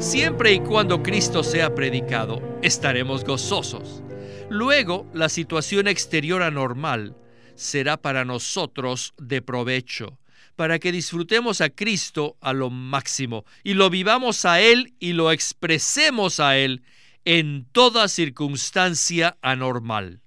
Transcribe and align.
Siempre 0.00 0.54
y 0.54 0.60
cuando 0.60 1.02
Cristo 1.02 1.44
sea 1.44 1.74
predicado, 1.74 2.40
estaremos 2.62 3.22
gozosos. 3.22 4.02
Luego, 4.48 5.06
la 5.12 5.28
situación 5.28 5.88
exterior 5.88 6.42
anormal 6.42 7.14
será 7.54 7.98
para 7.98 8.24
nosotros 8.24 9.12
de 9.18 9.42
provecho, 9.42 10.18
para 10.56 10.78
que 10.78 10.90
disfrutemos 10.90 11.60
a 11.60 11.68
Cristo 11.68 12.38
a 12.40 12.54
lo 12.54 12.70
máximo 12.70 13.44
y 13.62 13.74
lo 13.74 13.90
vivamos 13.90 14.46
a 14.46 14.62
Él 14.62 14.94
y 15.00 15.12
lo 15.12 15.30
expresemos 15.32 16.40
a 16.40 16.56
Él 16.56 16.82
en 17.26 17.66
toda 17.70 18.08
circunstancia 18.08 19.36
anormal. 19.42 20.22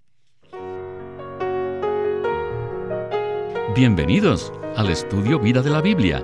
Bienvenidos 3.76 4.54
al 4.76 4.92
estudio 4.92 5.40
Vida 5.40 5.64
de 5.64 5.72
la 5.72 5.82
Biblia, 5.82 6.24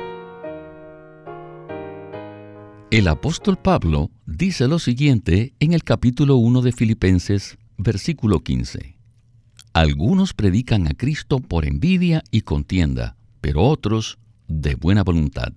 El 2.91 3.07
apóstol 3.07 3.57
Pablo 3.57 4.11
dice 4.25 4.67
lo 4.67 4.77
siguiente 4.77 5.53
en 5.61 5.71
el 5.71 5.85
capítulo 5.85 6.35
1 6.35 6.61
de 6.61 6.73
Filipenses, 6.73 7.57
versículo 7.77 8.43
15. 8.43 8.97
Algunos 9.71 10.33
predican 10.33 10.87
a 10.87 10.93
Cristo 10.93 11.39
por 11.39 11.65
envidia 11.65 12.21
y 12.31 12.41
contienda, 12.41 13.15
pero 13.39 13.63
otros 13.63 14.19
de 14.49 14.75
buena 14.75 15.05
voluntad. 15.05 15.53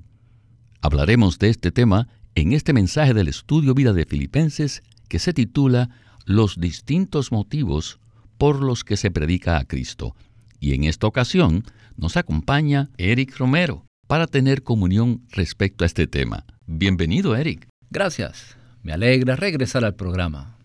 Hablaremos 0.81 1.41
de 1.41 1.49
este 1.49 1.73
tema 1.73 2.07
en 2.37 2.53
este 2.53 2.73
mensaje 2.73 3.15
del 3.15 3.27
estudio 3.27 3.75
vida 3.75 3.93
de 3.93 4.07
Filipenses 4.07 4.85
que 5.09 5.19
se 5.19 5.33
titula 5.33 5.91
Los 6.27 6.61
distintos 6.61 7.33
motivos 7.33 7.99
por 8.39 8.63
los 8.63 8.85
que 8.85 8.97
se 8.97 9.11
predica 9.11 9.59
a 9.59 9.65
Cristo. 9.65 10.15
Y 10.61 10.75
en 10.75 10.85
esta 10.85 11.09
ocasión 11.09 11.65
nos 11.97 12.17
acompaña 12.17 12.91
Eric 12.97 13.37
Romero 13.39 13.87
para 14.15 14.29
tener 14.29 14.63
comunión 14.63 15.23
respecto 15.33 15.83
a 15.83 15.89
este 15.89 16.07
tema. 16.07 16.45
Bienvenido, 16.67 17.35
Eric. 17.35 17.67
Gracias. 17.91 18.57
Me 18.85 18.93
alegra 18.93 19.35
regresar 19.35 19.85
al 19.85 19.97
programa. 19.97 20.57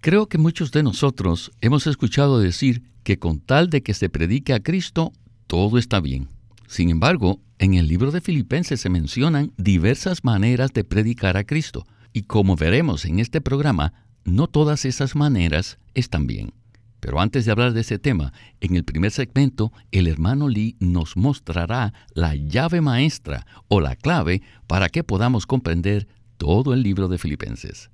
Creo 0.00 0.26
que 0.26 0.38
muchos 0.38 0.72
de 0.72 0.82
nosotros 0.82 1.50
hemos 1.60 1.86
escuchado 1.86 2.38
decir 2.38 2.82
que 3.02 3.18
con 3.18 3.40
tal 3.40 3.68
de 3.68 3.82
que 3.82 3.92
se 3.92 4.08
predique 4.08 4.54
a 4.54 4.62
Cristo, 4.62 5.12
todo 5.46 5.76
está 5.76 6.00
bien. 6.00 6.28
Sin 6.66 6.88
embargo, 6.88 7.42
en 7.58 7.74
el 7.74 7.88
libro 7.88 8.10
de 8.10 8.22
Filipenses 8.22 8.80
se 8.80 8.88
mencionan 8.88 9.52
diversas 9.58 10.24
maneras 10.24 10.72
de 10.72 10.82
predicar 10.84 11.36
a 11.36 11.44
Cristo, 11.44 11.86
y 12.14 12.22
como 12.22 12.56
veremos 12.56 13.04
en 13.04 13.18
este 13.18 13.42
programa, 13.42 13.92
no 14.24 14.46
todas 14.46 14.86
esas 14.86 15.14
maneras 15.14 15.78
están 15.92 16.26
bien. 16.26 16.54
Pero 17.02 17.18
antes 17.18 17.44
de 17.44 17.50
hablar 17.50 17.72
de 17.72 17.80
ese 17.80 17.98
tema, 17.98 18.32
en 18.60 18.76
el 18.76 18.84
primer 18.84 19.10
segmento, 19.10 19.72
el 19.90 20.06
hermano 20.06 20.48
Lee 20.48 20.76
nos 20.78 21.16
mostrará 21.16 21.92
la 22.14 22.36
llave 22.36 22.80
maestra 22.80 23.44
o 23.66 23.80
la 23.80 23.96
clave 23.96 24.40
para 24.68 24.88
que 24.88 25.02
podamos 25.02 25.44
comprender 25.44 26.06
todo 26.36 26.72
el 26.72 26.84
libro 26.84 27.08
de 27.08 27.18
Filipenses. 27.18 27.90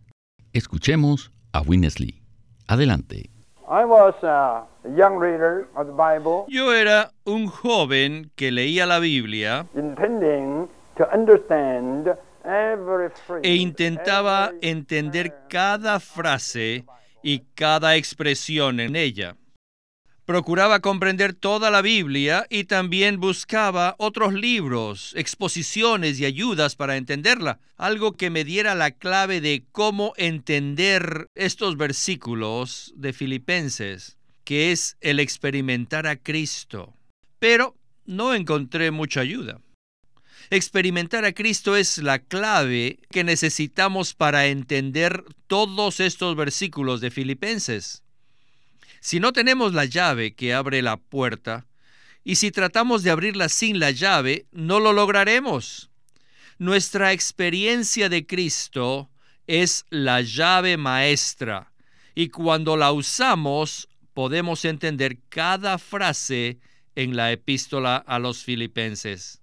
Escuchemos 0.53 1.33
a 1.53 1.63
Witness 1.63 2.01
Lee. 2.01 2.21
Adelante. 2.67 3.31
Yo 6.49 6.75
era 6.75 7.11
un 7.25 7.47
joven 7.47 8.31
que 8.37 8.53
leía 8.53 8.85
la 8.85 8.99
Biblia 8.99 9.67
e 13.43 13.55
intentaba 13.55 14.53
entender 14.61 15.35
cada 15.49 15.99
frase 15.99 16.85
y 17.23 17.41
cada 17.55 17.97
expresión 17.97 18.81
en 18.81 18.97
ella. 18.97 19.37
Procuraba 20.25 20.81
comprender 20.81 21.33
toda 21.33 21.71
la 21.71 21.81
Biblia 21.81 22.47
y 22.51 22.65
también 22.65 23.19
buscaba 23.19 23.95
otros 23.97 24.35
libros, 24.35 25.15
exposiciones 25.17 26.21
y 26.21 26.27
ayudas 26.27 26.77
para 26.77 26.99
entenderla, 26.99 27.61
algo 27.79 28.13
que 28.13 28.29
me 28.29 28.45
diera 28.45 28.75
la 28.75 28.91
clave 28.91 29.41
de 29.41 29.65
cómo 29.73 30.13
entender 30.19 31.29
estos 31.35 31.79
versículos 31.79 32.93
de 32.95 33.15
Filipenses, 33.15 34.19
que 34.45 34.71
es 34.71 34.99
el 35.01 35.19
experimentar 35.19 36.07
a 36.07 36.17
Cristo. 36.17 36.93
Pero 37.39 37.75
no 38.05 38.35
encontré 38.35 38.91
mucha 38.91 39.21
ayuda. 39.21 39.63
Experimentar 40.51 41.27
a 41.27 41.33
Cristo 41.33 41.77
es 41.77 41.99
la 41.99 42.21
clave 42.21 43.01
que 43.11 43.23
necesitamos 43.23 44.15
para 44.15 44.47
entender 44.47 45.23
todos 45.47 46.01
estos 46.01 46.37
versículos 46.37 47.03
de 47.03 47.11
Filipenses. 47.11 48.03
Si 49.01 49.21
no 49.21 49.35
tenemos 49.35 49.75
la 49.75 49.85
llave 49.85 50.35
que 50.35 50.55
abre 50.55 50.81
la 50.81 50.97
puerta, 50.97 51.67
y 52.25 52.37
si 52.37 52.51
tratamos 52.51 53.03
de 53.03 53.11
abrirla 53.11 53.51
sin 53.51 53.79
la 53.79 53.91
llave, 53.91 54.47
no 54.51 54.81
lo 54.81 54.95
lograremos. 54.95 55.91
Nuestra 56.59 57.13
experiencia 57.13 58.09
de 58.09 58.27
Cristo 58.27 59.11
es 59.47 59.85
la 59.91 60.23
llave 60.23 60.79
maestra, 60.79 61.73
y 62.15 62.29
cuando 62.31 62.77
la 62.77 62.91
usamos 62.93 63.89
podemos 64.15 64.65
entender 64.65 65.19
cada 65.29 65.79
frase 65.79 66.59
en 66.97 67.17
la 67.17 67.33
epístola 67.33 67.97
a 67.97 68.19
los 68.19 68.43
filipenses. 68.43 69.38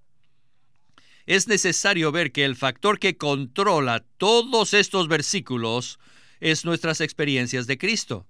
Es 1.26 1.48
necesario 1.48 2.12
ver 2.12 2.32
que 2.32 2.46
el 2.46 2.56
factor 2.56 3.00
que 3.00 3.18
controla 3.18 4.04
todos 4.18 4.74
estos 4.74 5.08
versículos 5.08 6.00
es 6.40 6.66
nuestras 6.66 7.02
experiencias 7.02 7.66
de 7.66 7.78
Cristo. 7.78 8.28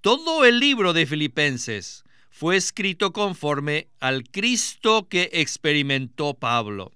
Todo 0.00 0.44
el 0.44 0.58
libro 0.58 0.92
de 0.92 1.06
Filipenses 1.06 2.02
fue 2.30 2.56
escrito 2.56 3.12
conforme 3.12 3.88
al 4.00 4.24
Cristo 4.24 5.06
que 5.08 5.30
experimentó 5.32 6.34
Pablo. 6.34 6.92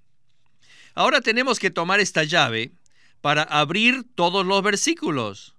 Ahora 0.94 1.20
tenemos 1.20 1.60
que 1.60 1.70
tomar 1.70 2.00
esta 2.00 2.24
llave 2.24 2.72
para 3.20 3.42
abrir 3.42 4.04
todos 4.14 4.44
los 4.44 4.62
versículos, 4.62 5.54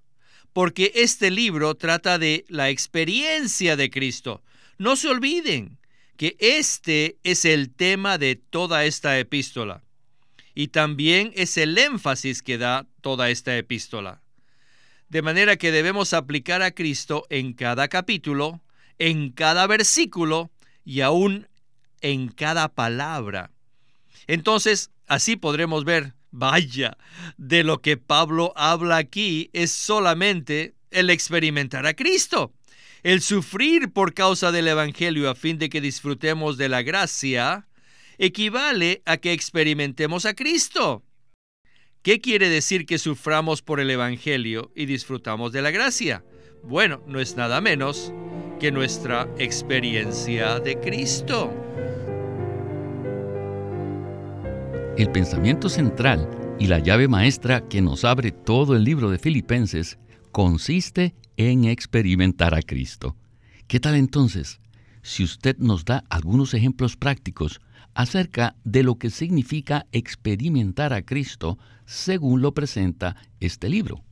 porque 0.51 0.91
este 0.95 1.31
libro 1.31 1.75
trata 1.75 2.17
de 2.17 2.43
la 2.49 2.69
experiencia 2.69 3.77
de 3.77 3.89
Cristo. 3.89 4.41
No 4.77 4.95
se 4.95 5.07
olviden 5.07 5.77
que 6.17 6.35
este 6.39 7.17
es 7.23 7.45
el 7.45 7.73
tema 7.73 8.17
de 8.17 8.35
toda 8.35 8.85
esta 8.85 9.17
epístola 9.17 9.83
y 10.53 10.69
también 10.69 11.31
es 11.35 11.55
el 11.57 11.77
énfasis 11.77 12.41
que 12.41 12.57
da 12.57 12.87
toda 13.01 13.29
esta 13.29 13.55
epístola. 13.55 14.23
De 15.07 15.21
manera 15.21 15.55
que 15.55 15.71
debemos 15.71 16.13
aplicar 16.13 16.63
a 16.63 16.71
Cristo 16.71 17.27
en 17.29 17.53
cada 17.53 17.87
capítulo, 17.89 18.61
en 18.97 19.31
cada 19.31 19.67
versículo 19.67 20.49
y 20.83 21.01
aún 21.01 21.47
en 22.01 22.29
cada 22.29 22.73
palabra. 22.73 23.51
Entonces, 24.25 24.89
así 25.05 25.35
podremos 25.35 25.85
ver, 25.85 26.15
vaya, 26.31 26.97
de 27.37 27.63
lo 27.63 27.83
que 27.83 27.97
Pablo 27.97 28.51
habla 28.55 28.97
aquí 28.97 29.51
es 29.53 29.71
solamente 29.71 30.73
el 30.89 31.11
experimentar 31.11 31.85
a 31.85 31.93
Cristo, 31.93 32.51
el 33.07 33.21
sufrir 33.21 33.93
por 33.93 34.13
causa 34.13 34.51
del 34.51 34.67
Evangelio 34.67 35.29
a 35.29 35.35
fin 35.35 35.57
de 35.57 35.69
que 35.69 35.79
disfrutemos 35.79 36.57
de 36.57 36.67
la 36.67 36.81
gracia, 36.81 37.65
equivale 38.17 39.01
a 39.05 39.15
que 39.15 39.31
experimentemos 39.31 40.25
a 40.25 40.33
Cristo. 40.33 41.05
¿Qué 42.01 42.19
quiere 42.19 42.49
decir 42.49 42.85
que 42.85 42.97
suframos 42.97 43.61
por 43.61 43.79
el 43.79 43.89
Evangelio 43.91 44.73
y 44.75 44.87
disfrutamos 44.87 45.53
de 45.53 45.61
la 45.61 45.71
gracia? 45.71 46.25
Bueno, 46.63 47.01
no 47.07 47.21
es 47.21 47.37
nada 47.37 47.61
menos 47.61 48.11
que 48.59 48.73
nuestra 48.73 49.29
experiencia 49.37 50.59
de 50.59 50.77
Cristo. 50.77 51.53
El 54.97 55.09
pensamiento 55.13 55.69
central 55.69 56.29
y 56.59 56.67
la 56.67 56.79
llave 56.79 57.07
maestra 57.07 57.69
que 57.69 57.81
nos 57.81 58.03
abre 58.03 58.33
todo 58.33 58.75
el 58.75 58.83
libro 58.83 59.09
de 59.09 59.17
Filipenses 59.17 59.97
consiste 60.33 61.03
en 61.03 61.26
experimentar 61.37 62.53
a 62.53 62.61
Cristo. 62.61 63.15
¿Qué 63.67 63.79
tal 63.79 63.95
entonces 63.95 64.59
si 65.01 65.23
usted 65.23 65.57
nos 65.57 65.85
da 65.85 66.03
algunos 66.09 66.53
ejemplos 66.53 66.97
prácticos 66.97 67.61
acerca 67.97 68.55
de 68.63 68.83
lo 68.83 68.99
que 68.99 69.09
significa 69.09 69.87
experimentar 69.91 70.93
a 70.93 71.01
Cristo 71.01 71.57
según 71.85 72.41
lo 72.41 72.53
presenta 72.53 73.15
este 73.39 73.69
libro. 73.69 74.03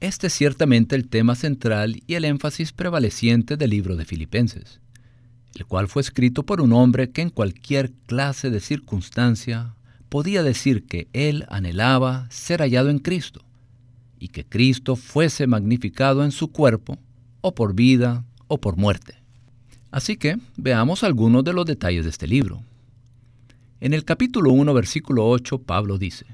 Este 0.00 0.26
es 0.26 0.34
ciertamente 0.34 0.96
el 0.96 1.08
tema 1.08 1.34
central 1.34 2.02
y 2.06 2.14
el 2.14 2.24
énfasis 2.26 2.72
prevaleciente 2.72 3.56
del 3.56 3.70
libro 3.70 3.96
de 3.96 4.04
Filipenses, 4.04 4.80
el 5.54 5.64
cual 5.64 5.88
fue 5.88 6.02
escrito 6.02 6.42
por 6.42 6.60
un 6.60 6.72
hombre 6.72 7.10
que 7.10 7.22
en 7.22 7.30
cualquier 7.30 7.92
clase 8.06 8.50
de 8.50 8.60
circunstancia 8.60 9.76
podía 10.08 10.42
decir 10.42 10.84
que 10.84 11.08
él 11.12 11.46
anhelaba 11.48 12.26
ser 12.30 12.60
hallado 12.60 12.90
en 12.90 12.98
Cristo. 12.98 13.44
Y 14.22 14.28
que 14.28 14.44
Cristo 14.44 14.94
fuese 14.94 15.48
magnificado 15.48 16.24
en 16.24 16.30
su 16.30 16.52
cuerpo, 16.52 16.96
o 17.40 17.56
por 17.56 17.74
vida 17.74 18.24
o 18.46 18.60
por 18.60 18.76
muerte. 18.76 19.16
Así 19.90 20.16
que 20.16 20.38
veamos 20.56 21.02
algunos 21.02 21.42
de 21.42 21.52
los 21.52 21.66
detalles 21.66 22.04
de 22.04 22.10
este 22.10 22.28
libro. 22.28 22.62
En 23.80 23.92
el 23.94 24.04
capítulo 24.04 24.52
1, 24.52 24.72
versículo 24.74 25.28
8, 25.28 25.62
Pablo 25.62 25.98
dice, 25.98 26.24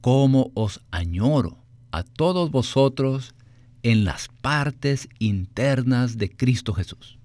¿Cómo 0.00 0.50
os 0.54 0.80
añoro 0.90 1.58
a 1.92 2.02
todos 2.02 2.50
vosotros 2.50 3.36
en 3.84 4.04
las 4.04 4.26
partes 4.26 5.08
internas 5.20 6.18
de 6.18 6.28
Cristo 6.28 6.72
Jesús? 6.72 7.20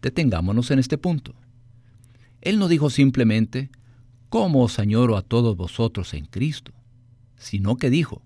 Detengámonos 0.00 0.70
en 0.70 0.78
este 0.78 0.96
punto. 0.96 1.34
Él 2.40 2.58
no 2.58 2.66
dijo 2.66 2.88
simplemente, 2.88 3.68
¿cómo 4.30 4.62
os 4.62 4.78
añoro 4.78 5.18
a 5.18 5.22
todos 5.22 5.54
vosotros 5.54 6.14
en 6.14 6.24
Cristo? 6.24 6.72
Sino 7.36 7.76
que 7.76 7.90
dijo, 7.90 8.22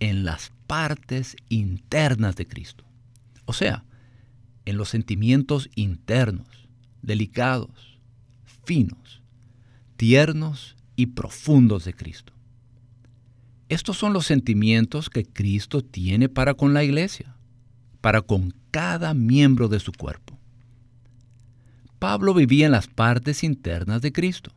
en 0.00 0.24
las 0.24 0.52
partes 0.66 1.36
internas 1.48 2.36
de 2.36 2.46
Cristo. 2.46 2.84
O 3.44 3.52
sea, 3.52 3.84
en 4.64 4.76
los 4.76 4.88
sentimientos 4.88 5.68
internos, 5.74 6.48
delicados, 7.02 7.98
finos, 8.64 9.22
tiernos 9.96 10.76
y 10.96 11.06
profundos 11.06 11.84
de 11.84 11.94
Cristo. 11.94 12.32
Estos 13.68 13.96
son 13.96 14.12
los 14.12 14.26
sentimientos 14.26 15.10
que 15.10 15.24
Cristo 15.24 15.82
tiene 15.82 16.28
para 16.28 16.54
con 16.54 16.74
la 16.74 16.84
iglesia, 16.84 17.34
para 18.00 18.22
con 18.22 18.54
cada 18.70 19.14
miembro 19.14 19.68
de 19.68 19.80
su 19.80 19.92
cuerpo. 19.92 20.38
Pablo 21.98 22.34
vivía 22.34 22.66
en 22.66 22.72
las 22.72 22.86
partes 22.86 23.42
internas 23.42 24.02
de 24.02 24.12
Cristo 24.12 24.52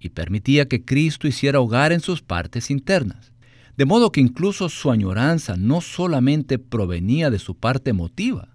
y 0.00 0.08
permitía 0.08 0.66
que 0.66 0.84
Cristo 0.84 1.28
hiciera 1.28 1.60
hogar 1.60 1.92
en 1.92 2.00
sus 2.00 2.22
partes 2.22 2.70
internas, 2.70 3.31
de 3.76 3.84
modo 3.84 4.12
que 4.12 4.20
incluso 4.20 4.68
su 4.68 4.90
añoranza 4.90 5.56
no 5.56 5.80
solamente 5.80 6.58
provenía 6.58 7.30
de 7.30 7.38
su 7.38 7.54
parte 7.56 7.90
emotiva, 7.90 8.54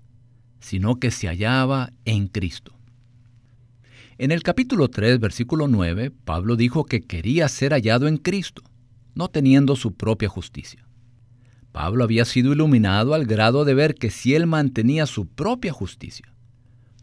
sino 0.60 1.00
que 1.00 1.12
se 1.12 1.28
hallaba 1.28 1.92
en 2.06 2.28
Cristo. 2.28 2.74
En 4.19 4.31
el 4.31 4.44
capítulo 4.44 4.90
3, 4.90 5.19
versículo 5.19 5.68
9, 5.68 6.12
Pablo 6.12 6.56
dijo 6.56 6.86
que 6.86 7.02
quería 7.02 7.48
ser 7.48 7.72
hallado 7.72 8.08
en 8.08 8.18
Cristo, 8.18 8.64
no 9.14 9.28
teniendo 9.28 9.75
su 9.75 9.94
propia 9.94 10.30
justicia. 10.30 10.88
Pablo 11.72 12.04
había 12.04 12.25
sido 12.25 12.54
iluminado 12.54 13.14
al 13.14 13.25
grado 13.25 13.64
de 13.64 13.75
ver 13.75 13.96
que 13.96 14.10
si 14.10 14.34
él 14.34 14.48
mantenía 14.48 15.06
su 15.06 15.28
propia 15.28 15.72
justicia, 15.72 16.34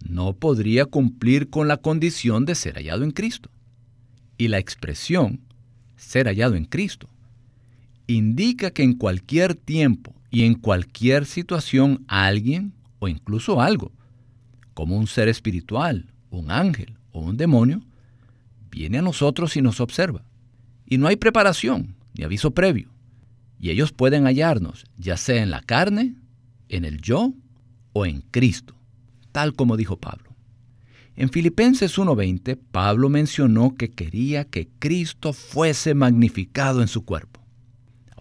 no 0.04 0.34
podría 0.34 0.86
cumplir 0.86 1.50
con 1.50 1.68
la 1.68 1.76
condición 1.76 2.44
de 2.44 2.54
ser 2.54 2.74
hallado 2.74 3.04
en 3.04 3.12
Cristo. 3.12 3.50
Y 4.36 4.48
la 4.48 4.58
expresión, 4.58 5.40
ser 5.96 6.26
hallado 6.26 6.56
en 6.56 6.64
Cristo, 6.64 7.08
indica 8.06 8.70
que 8.70 8.82
en 8.82 8.94
cualquier 8.94 9.54
tiempo 9.54 10.14
y 10.30 10.44
en 10.44 10.54
cualquier 10.54 11.26
situación 11.26 12.04
alguien 12.08 12.72
o 12.98 13.08
incluso 13.08 13.60
algo, 13.60 13.92
como 14.74 14.96
un 14.96 15.06
ser 15.06 15.28
espiritual, 15.28 16.12
un 16.30 16.50
ángel 16.50 16.94
o 17.12 17.20
un 17.20 17.36
demonio, 17.36 17.82
viene 18.70 18.98
a 18.98 19.02
nosotros 19.02 19.56
y 19.56 19.62
nos 19.62 19.80
observa. 19.80 20.24
Y 20.86 20.98
no 20.98 21.06
hay 21.06 21.16
preparación 21.16 21.94
ni 22.14 22.24
aviso 22.24 22.52
previo. 22.52 22.90
Y 23.58 23.70
ellos 23.70 23.92
pueden 23.92 24.24
hallarnos, 24.24 24.84
ya 24.98 25.16
sea 25.16 25.42
en 25.42 25.50
la 25.50 25.60
carne, 25.60 26.16
en 26.68 26.84
el 26.84 27.00
yo 27.00 27.32
o 27.92 28.04
en 28.04 28.20
Cristo, 28.30 28.74
tal 29.32 29.54
como 29.54 29.76
dijo 29.76 29.96
Pablo. 29.96 30.34
En 31.16 31.30
Filipenses 31.30 31.96
1:20, 31.96 32.58
Pablo 32.72 33.08
mencionó 33.08 33.76
que 33.76 33.90
quería 33.90 34.44
que 34.44 34.68
Cristo 34.80 35.32
fuese 35.32 35.94
magnificado 35.94 36.82
en 36.82 36.88
su 36.88 37.04
cuerpo. 37.04 37.43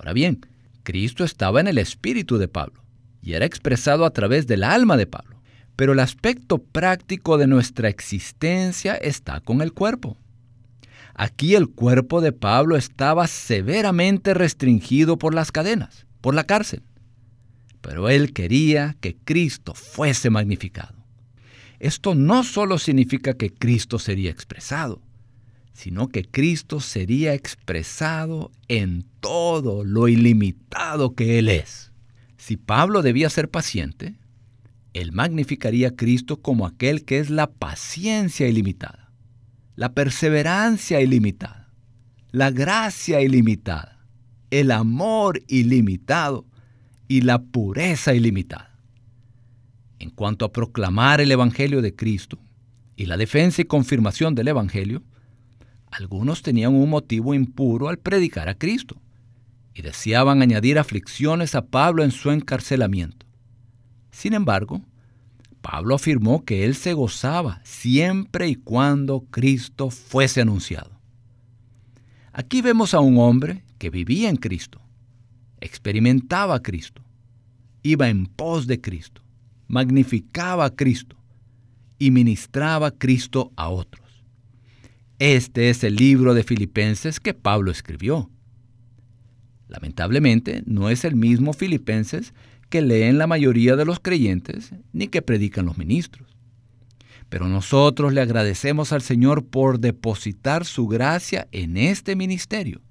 Ahora 0.03 0.11
bien, 0.11 0.45
Cristo 0.83 1.23
estaba 1.23 1.61
en 1.61 1.67
el 1.67 1.77
espíritu 1.77 2.37
de 2.37 2.49
Pablo 2.49 2.83
y 3.21 3.35
era 3.35 3.45
expresado 3.45 4.03
a 4.03 4.09
través 4.09 4.47
del 4.47 4.65
alma 4.65 4.97
de 4.97 5.07
Pablo. 5.07 5.41
Pero 5.77 5.93
el 5.93 6.01
aspecto 6.01 6.57
práctico 6.57 7.37
de 7.37 7.47
nuestra 7.47 7.87
existencia 7.87 8.95
está 8.95 9.39
con 9.39 9.61
el 9.61 9.71
cuerpo. 9.71 10.17
Aquí 11.15 11.55
el 11.55 11.69
cuerpo 11.69 12.19
de 12.19 12.33
Pablo 12.33 12.75
estaba 12.75 13.27
severamente 13.27 14.33
restringido 14.33 15.17
por 15.17 15.33
las 15.33 15.53
cadenas, 15.53 16.05
por 16.19 16.35
la 16.35 16.43
cárcel. 16.43 16.83
Pero 17.79 18.09
él 18.09 18.33
quería 18.33 18.97
que 18.99 19.15
Cristo 19.15 19.73
fuese 19.73 20.29
magnificado. 20.29 20.97
Esto 21.79 22.13
no 22.13 22.43
solo 22.43 22.77
significa 22.77 23.35
que 23.35 23.53
Cristo 23.53 23.99
sería 23.99 24.31
expresado, 24.31 24.99
sino 25.73 26.07
que 26.07 26.23
Cristo 26.23 26.79
sería 26.79 27.33
expresado 27.33 28.51
en 28.67 29.05
todo 29.19 29.83
lo 29.83 30.07
ilimitado 30.07 31.15
que 31.15 31.39
Él 31.39 31.49
es. 31.49 31.91
Si 32.37 32.57
Pablo 32.57 33.01
debía 33.01 33.29
ser 33.29 33.49
paciente, 33.49 34.15
él 34.93 35.11
magnificaría 35.11 35.89
a 35.89 35.95
Cristo 35.95 36.41
como 36.41 36.67
aquel 36.67 37.03
que 37.03 37.17
es 37.17 37.29
la 37.29 37.51
paciencia 37.51 38.47
ilimitada, 38.47 39.11
la 39.75 39.93
perseverancia 39.93 41.01
ilimitada, 41.01 41.71
la 42.31 42.51
gracia 42.51 43.21
ilimitada, 43.21 44.05
el 44.51 44.71
amor 44.71 45.41
ilimitado 45.47 46.45
y 47.07 47.21
la 47.21 47.41
pureza 47.41 48.13
ilimitada. 48.13 48.77
En 49.97 50.11
cuanto 50.11 50.45
a 50.45 50.51
proclamar 50.51 51.21
el 51.21 51.31
Evangelio 51.31 51.81
de 51.81 51.95
Cristo 51.95 52.37
y 52.95 53.07
la 53.07 53.17
defensa 53.17 53.61
y 53.63 53.65
confirmación 53.65 54.35
del 54.35 54.49
Evangelio, 54.49 55.01
algunos 55.93 56.41
tenían 56.41 56.73
un 56.73 56.89
motivo 56.89 57.33
impuro 57.33 57.87
al 57.87 57.99
predicar 57.99 58.49
a 58.49 58.55
Cristo 58.55 58.99
y 59.75 59.83
deseaban 59.83 60.41
añadir 60.41 60.79
aflicciones 60.79 61.53
a 61.55 61.65
Pablo 61.65 62.03
en 62.03 62.11
su 62.11 62.31
encarcelamiento. 62.31 63.25
Sin 64.11 64.33
embargo, 64.33 64.81
Pablo 65.61 65.95
afirmó 65.95 66.43
que 66.43 66.65
él 66.65 66.75
se 66.75 66.93
gozaba 66.93 67.61
siempre 67.63 68.47
y 68.47 68.55
cuando 68.55 69.21
Cristo 69.29 69.89
fuese 69.91 70.41
anunciado. 70.41 70.91
Aquí 72.31 72.61
vemos 72.61 72.93
a 72.93 72.99
un 72.99 73.17
hombre 73.19 73.63
que 73.77 73.91
vivía 73.91 74.29
en 74.29 74.37
Cristo, 74.37 74.81
experimentaba 75.61 76.55
a 76.55 76.61
Cristo, 76.61 77.03
iba 77.83 78.09
en 78.09 78.25
pos 78.25 78.65
de 78.65 78.81
Cristo, 78.81 79.21
magnificaba 79.67 80.65
a 80.65 80.75
Cristo 80.75 81.15
y 81.99 82.09
ministraba 82.09 82.91
Cristo 82.91 83.51
a 83.55 83.69
otros. 83.69 84.02
Este 85.25 85.69
es 85.69 85.85
el 85.85 85.95
libro 85.95 86.33
de 86.33 86.43
Filipenses 86.43 87.21
que 87.21 87.33
Pablo 87.33 87.71
escribió. 87.71 88.29
Lamentablemente, 89.69 90.63
no 90.65 90.89
es 90.89 91.05
el 91.05 91.15
mismo 91.15 91.53
Filipenses 91.53 92.33
que 92.69 92.81
leen 92.81 93.17
la 93.17 93.25
mayoría 93.25 93.77
de 93.77 93.85
los 93.85 94.01
creyentes 94.01 94.73
ni 94.91 95.07
que 95.07 95.21
predican 95.21 95.65
los 95.65 95.77
ministros. 95.77 96.35
Pero 97.29 97.47
nosotros 97.47 98.11
le 98.11 98.19
agradecemos 98.19 98.91
al 98.91 99.01
Señor 99.01 99.45
por 99.45 99.79
depositar 99.79 100.65
su 100.65 100.87
gracia 100.89 101.47
en 101.53 101.77
este 101.77 102.17
ministerio. 102.17 102.81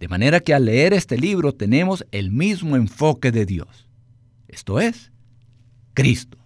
De 0.00 0.08
manera 0.08 0.40
que 0.40 0.54
al 0.54 0.64
leer 0.64 0.92
este 0.92 1.16
libro 1.16 1.52
tenemos 1.52 2.04
el 2.10 2.32
mismo 2.32 2.74
enfoque 2.74 3.30
de 3.30 3.46
Dios. 3.46 3.88
Esto 4.48 4.80
es, 4.80 5.12
Cristo. 5.94 6.38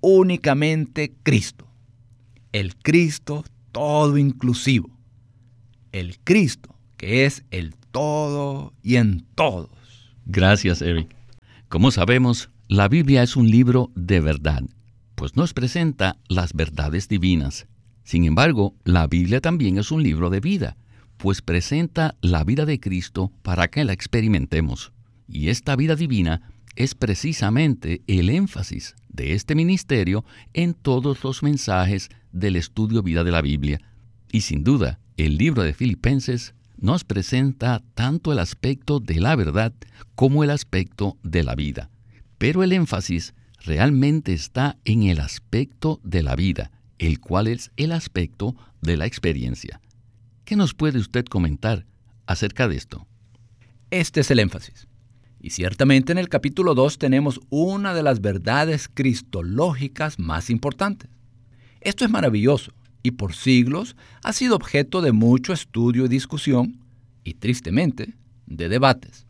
Únicamente 0.00 1.14
Cristo. 1.22 1.68
El 2.50 2.74
Cristo 2.74 3.44
todo 3.72 4.18
inclusivo. 4.18 4.90
El 5.92 6.18
Cristo 6.20 6.80
que 7.00 7.24
es 7.24 7.44
el 7.50 7.74
todo 7.92 8.74
y 8.82 8.96
en 8.96 9.24
todos. 9.34 9.70
Gracias, 10.26 10.82
Eric. 10.82 11.16
Como 11.70 11.90
sabemos, 11.90 12.50
la 12.68 12.88
Biblia 12.88 13.22
es 13.22 13.36
un 13.36 13.50
libro 13.50 13.90
de 13.94 14.20
verdad, 14.20 14.62
pues 15.14 15.34
nos 15.34 15.54
presenta 15.54 16.18
las 16.28 16.52
verdades 16.52 17.08
divinas. 17.08 17.66
Sin 18.04 18.24
embargo, 18.24 18.74
la 18.84 19.06
Biblia 19.06 19.40
también 19.40 19.78
es 19.78 19.90
un 19.90 20.02
libro 20.02 20.28
de 20.28 20.40
vida, 20.40 20.76
pues 21.16 21.40
presenta 21.40 22.16
la 22.20 22.44
vida 22.44 22.66
de 22.66 22.80
Cristo 22.80 23.32
para 23.40 23.68
que 23.68 23.82
la 23.84 23.94
experimentemos. 23.94 24.92
Y 25.26 25.48
esta 25.48 25.74
vida 25.74 25.96
divina 25.96 26.52
es 26.76 26.94
precisamente 26.94 28.02
el 28.08 28.28
énfasis 28.28 28.94
de 29.08 29.32
este 29.32 29.54
ministerio 29.54 30.22
en 30.52 30.74
todos 30.74 31.24
los 31.24 31.42
mensajes 31.42 32.10
del 32.32 32.56
estudio 32.56 33.02
vida 33.02 33.24
de 33.24 33.30
la 33.30 33.42
Biblia. 33.42 33.80
Y 34.30 34.42
sin 34.42 34.64
duda, 34.64 35.00
el 35.16 35.36
libro 35.36 35.62
de 35.62 35.74
Filipenses 35.74 36.54
nos 36.76 37.04
presenta 37.04 37.82
tanto 37.94 38.32
el 38.32 38.38
aspecto 38.38 39.00
de 39.00 39.20
la 39.20 39.36
verdad 39.36 39.72
como 40.14 40.44
el 40.44 40.50
aspecto 40.50 41.18
de 41.22 41.42
la 41.42 41.54
vida. 41.54 41.90
Pero 42.38 42.62
el 42.62 42.72
énfasis 42.72 43.34
realmente 43.64 44.32
está 44.32 44.78
en 44.84 45.02
el 45.02 45.20
aspecto 45.20 46.00
de 46.02 46.22
la 46.22 46.36
vida, 46.36 46.70
el 46.98 47.20
cual 47.20 47.48
es 47.48 47.70
el 47.76 47.92
aspecto 47.92 48.56
de 48.80 48.96
la 48.96 49.06
experiencia. 49.06 49.80
¿Qué 50.44 50.56
nos 50.56 50.74
puede 50.74 50.98
usted 50.98 51.26
comentar 51.26 51.86
acerca 52.26 52.66
de 52.66 52.76
esto? 52.76 53.06
Este 53.90 54.20
es 54.20 54.30
el 54.30 54.38
énfasis. 54.38 54.88
Y 55.40 55.50
ciertamente 55.50 56.12
en 56.12 56.18
el 56.18 56.28
capítulo 56.28 56.74
2 56.74 56.98
tenemos 56.98 57.40
una 57.50 57.94
de 57.94 58.02
las 58.02 58.20
verdades 58.20 58.88
cristológicas 58.92 60.18
más 60.18 60.50
importantes. 60.50 61.10
Esto 61.80 62.04
es 62.04 62.10
maravilloso 62.10 62.72
y 63.02 63.12
por 63.12 63.34
siglos 63.34 63.96
ha 64.22 64.32
sido 64.32 64.56
objeto 64.56 65.00
de 65.00 65.12
mucho 65.12 65.52
estudio 65.52 66.04
y 66.04 66.08
discusión, 66.08 66.78
y 67.24 67.34
tristemente, 67.34 68.14
de 68.46 68.68
debates. 68.68 69.26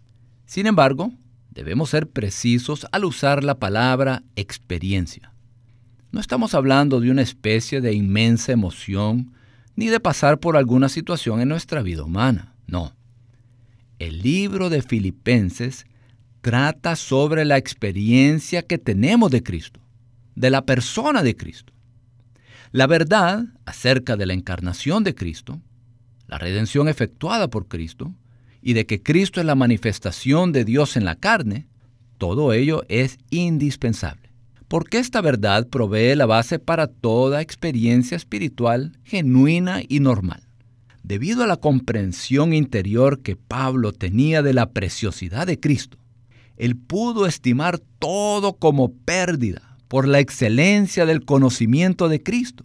Sin 0.46 0.66
embargo, 0.66 1.12
debemos 1.50 1.90
ser 1.90 2.08
precisos 2.08 2.86
al 2.92 3.04
usar 3.04 3.44
la 3.44 3.58
palabra 3.58 4.22
experiencia. 4.36 5.32
No 6.12 6.20
estamos 6.20 6.54
hablando 6.54 7.00
de 7.00 7.10
una 7.10 7.22
especie 7.22 7.80
de 7.80 7.92
inmensa 7.92 8.52
emoción 8.52 9.32
ni 9.76 9.86
de 9.86 10.00
pasar 10.00 10.40
por 10.40 10.56
alguna 10.56 10.88
situación 10.88 11.40
en 11.40 11.48
nuestra 11.48 11.82
vida 11.82 12.02
humana, 12.02 12.54
no. 12.66 12.94
El 13.98 14.22
libro 14.22 14.70
de 14.70 14.82
Filipenses 14.82 15.86
trata 16.40 16.96
sobre 16.96 17.44
la 17.44 17.58
experiencia 17.58 18.62
que 18.62 18.78
tenemos 18.78 19.30
de 19.30 19.42
Cristo, 19.42 19.80
de 20.34 20.50
la 20.50 20.64
persona 20.64 21.22
de 21.22 21.36
Cristo. 21.36 21.72
La 22.72 22.86
verdad 22.86 23.46
acerca 23.64 24.16
de 24.16 24.26
la 24.26 24.32
encarnación 24.32 25.02
de 25.02 25.16
Cristo, 25.16 25.60
la 26.28 26.38
redención 26.38 26.88
efectuada 26.88 27.48
por 27.48 27.66
Cristo, 27.66 28.14
y 28.62 28.74
de 28.74 28.86
que 28.86 29.02
Cristo 29.02 29.40
es 29.40 29.46
la 29.46 29.56
manifestación 29.56 30.52
de 30.52 30.64
Dios 30.64 30.96
en 30.96 31.04
la 31.04 31.16
carne, 31.16 31.66
todo 32.16 32.52
ello 32.52 32.84
es 32.88 33.18
indispensable. 33.30 34.30
Porque 34.68 34.98
esta 34.98 35.20
verdad 35.20 35.66
provee 35.66 36.14
la 36.14 36.26
base 36.26 36.60
para 36.60 36.86
toda 36.86 37.40
experiencia 37.40 38.16
espiritual 38.16 38.92
genuina 39.02 39.80
y 39.88 39.98
normal. 39.98 40.42
Debido 41.02 41.42
a 41.42 41.48
la 41.48 41.56
comprensión 41.56 42.52
interior 42.52 43.20
que 43.20 43.34
Pablo 43.34 43.92
tenía 43.92 44.42
de 44.42 44.54
la 44.54 44.70
preciosidad 44.70 45.48
de 45.48 45.58
Cristo, 45.58 45.98
él 46.56 46.76
pudo 46.76 47.26
estimar 47.26 47.80
todo 47.98 48.52
como 48.52 48.92
pérdida 48.92 49.69
por 49.90 50.06
la 50.06 50.20
excelencia 50.20 51.04
del 51.04 51.24
conocimiento 51.24 52.08
de 52.08 52.22
Cristo 52.22 52.64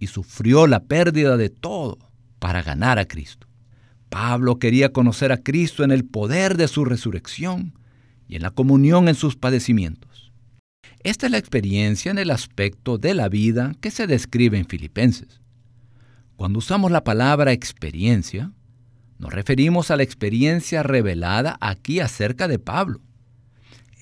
y 0.00 0.08
sufrió 0.08 0.66
la 0.66 0.82
pérdida 0.82 1.36
de 1.36 1.48
todo 1.48 2.10
para 2.40 2.60
ganar 2.60 2.98
a 2.98 3.04
Cristo. 3.04 3.46
Pablo 4.08 4.58
quería 4.58 4.92
conocer 4.92 5.30
a 5.30 5.44
Cristo 5.44 5.84
en 5.84 5.92
el 5.92 6.04
poder 6.04 6.56
de 6.56 6.66
su 6.66 6.84
resurrección 6.84 7.78
y 8.26 8.34
en 8.34 8.42
la 8.42 8.50
comunión 8.50 9.06
en 9.06 9.14
sus 9.14 9.36
padecimientos. 9.36 10.32
Esta 11.04 11.26
es 11.26 11.32
la 11.32 11.38
experiencia 11.38 12.10
en 12.10 12.18
el 12.18 12.32
aspecto 12.32 12.98
de 12.98 13.14
la 13.14 13.28
vida 13.28 13.76
que 13.80 13.92
se 13.92 14.08
describe 14.08 14.58
en 14.58 14.66
Filipenses. 14.66 15.40
Cuando 16.34 16.58
usamos 16.58 16.90
la 16.90 17.04
palabra 17.04 17.52
experiencia, 17.52 18.50
nos 19.20 19.32
referimos 19.32 19.92
a 19.92 19.96
la 19.96 20.02
experiencia 20.02 20.82
revelada 20.82 21.56
aquí 21.60 22.00
acerca 22.00 22.48
de 22.48 22.58
Pablo. 22.58 23.00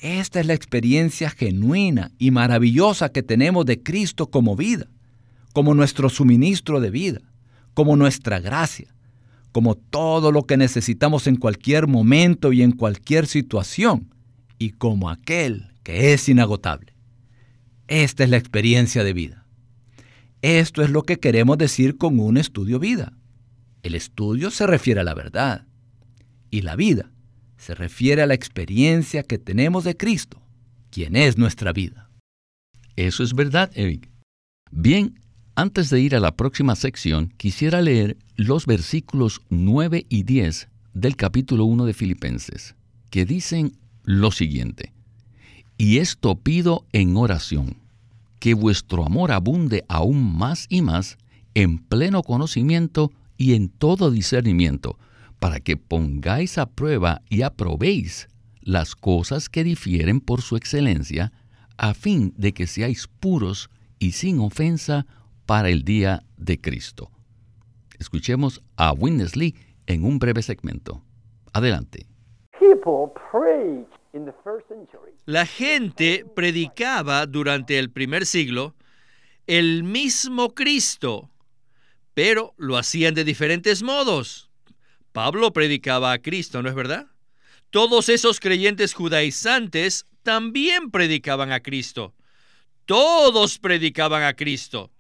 Esta 0.01 0.39
es 0.41 0.47
la 0.47 0.55
experiencia 0.55 1.31
genuina 1.31 2.13
y 2.19 2.31
maravillosa 2.31 3.09
que 3.09 3.25
tenemos 3.25 3.67
de 3.67 3.83
Cristo 3.83 4.31
como 4.31 4.55
vida, 4.55 4.87
como 5.53 5.75
nuestro 5.75 6.09
suministro 6.09 6.81
de 6.81 6.91
vida, 6.91 7.21
como 7.75 7.97
nuestra 7.97 8.39
gracia, 8.39 8.95
como 9.51 9.75
todo 9.75 10.31
lo 10.31 10.45
que 10.45 10.57
necesitamos 10.57 11.27
en 11.27 11.37
cualquier 11.37 11.89
momento 11.89 12.53
y 12.53 12.63
en 12.63 12.73
cualquier 12.73 13.27
situación, 13.27 14.15
y 14.59 14.71
como 14.71 15.11
aquel 15.11 15.73
que 15.83 16.13
es 16.13 16.29
inagotable. 16.29 16.95
Esta 17.89 18.23
es 18.23 18.31
la 18.31 18.37
experiencia 18.37 19.03
de 19.03 19.13
vida. 19.13 19.47
Esto 20.43 20.83
es 20.83 20.91
lo 20.91 21.03
que 21.03 21.19
queremos 21.19 21.59
decir 21.59 21.97
con 21.97 22.21
un 22.21 22.37
estudio 22.37 22.79
vida. 22.79 23.15
El 23.83 23.97
estudio 23.97 24.51
se 24.51 24.67
refiere 24.67 25.01
a 25.01 25.05
la 25.05 25.15
verdad 25.15 25.67
y 26.51 26.63
la 26.63 26.77
vida 26.77 27.11
se 27.59 27.75
refiere 27.75 28.23
a 28.23 28.27
la 28.27 28.35
experiencia 28.35 29.23
que 29.23 29.37
tenemos 29.37 29.85
de 29.85 29.97
Cristo, 29.97 30.41
quien 30.91 31.17
es 31.17 31.37
nuestra 31.37 31.73
vida. 31.73 32.09
Eso 32.97 33.23
es 33.23 33.35
verdad, 33.35 33.71
Eric. 33.75 34.09
Bien, 34.71 35.19
antes 35.55 35.91
de 35.91 36.01
ir 36.01 36.15
a 36.15 36.21
la 36.21 36.37
próxima 36.37 36.77
sección, 36.77 37.35
quisiera 37.37 37.83
leer 37.83 38.17
los 38.37 38.65
versículos 38.65 39.43
9 39.51 40.07
y 40.09 40.23
10 40.23 40.69
del 40.95 41.17
capítulo 41.17 41.65
1 41.65 41.85
de 41.85 41.95
Filipenses, 41.95 42.75
que 43.11 43.25
dicen 43.25 43.77
lo 44.05 44.31
siguiente. 44.31 44.93
Y 45.77 45.99
esto 45.99 46.37
pido 46.37 46.87
en 46.93 47.17
oración, 47.17 47.77
que 48.39 48.55
vuestro 48.55 49.05
amor 49.05 49.33
abunde 49.33 49.85
aún 49.89 50.37
más 50.37 50.67
y 50.69 50.83
más 50.83 51.19
en 51.55 51.79
pleno 51.79 52.23
conocimiento 52.23 53.13
y 53.37 53.55
en 53.55 53.69
todo 53.69 54.11
discernimiento, 54.11 54.99
para 55.39 55.61
que 55.61 55.77
pongáis 55.77 56.59
a 56.59 56.67
prueba 56.67 57.23
y 57.29 57.43
aprobéis 57.43 58.29
las 58.61 58.95
cosas 58.95 59.49
que 59.49 59.65
difieren 59.65 60.21
por 60.21 60.43
su 60.43 60.57
excelencia, 60.57 61.33
a 61.77 61.95
fin 61.95 62.35
de 62.37 62.53
que 62.53 62.67
seáis 62.67 63.07
puros 63.07 63.71
y 63.99 64.13
sin 64.13 64.41
ofensa 64.41 65.07
para 65.47 65.71
el 65.71 65.85
día 65.85 66.25
de 66.37 66.61
Cristo. 66.61 67.11
Escuchemos 67.99 68.63
a 68.77 68.93
Winnesley 68.93 69.55
en 69.87 70.05
un 70.05 70.19
breve 70.19 70.43
segmento. 70.43 71.03
Adelante. 71.53 72.07
La 75.25 75.47
gente 75.47 76.27
predicaba 76.35 77.27
durante 77.27 77.79
el 77.79 77.91
primer 77.91 78.27
siglo 78.27 78.75
el 79.47 79.83
mismo 79.83 80.55
Cristo, 80.55 81.31
pero 82.15 82.55
lo 82.57 82.77
hacían 82.77 83.15
de 83.15 83.25
diferentes 83.25 83.83
modos. 83.83 84.48
Pablo 85.13 85.53
predicaba 85.53 86.13
a 86.13 86.19
Cristo, 86.19 86.63
¿no 86.63 86.69
es 86.69 86.75
verdad? 86.75 87.07
Todos 87.71 88.09
esos 88.09 88.41
creyentes 88.41 88.95
judaizantes 88.95 90.07
también 90.23 90.91
predicaban 90.91 91.53
a 91.53 91.61
Cristo. 91.61 92.15
Todos 92.87 93.59
predicaban 93.59 94.23
a 94.23 94.35
Cristo 94.35 94.91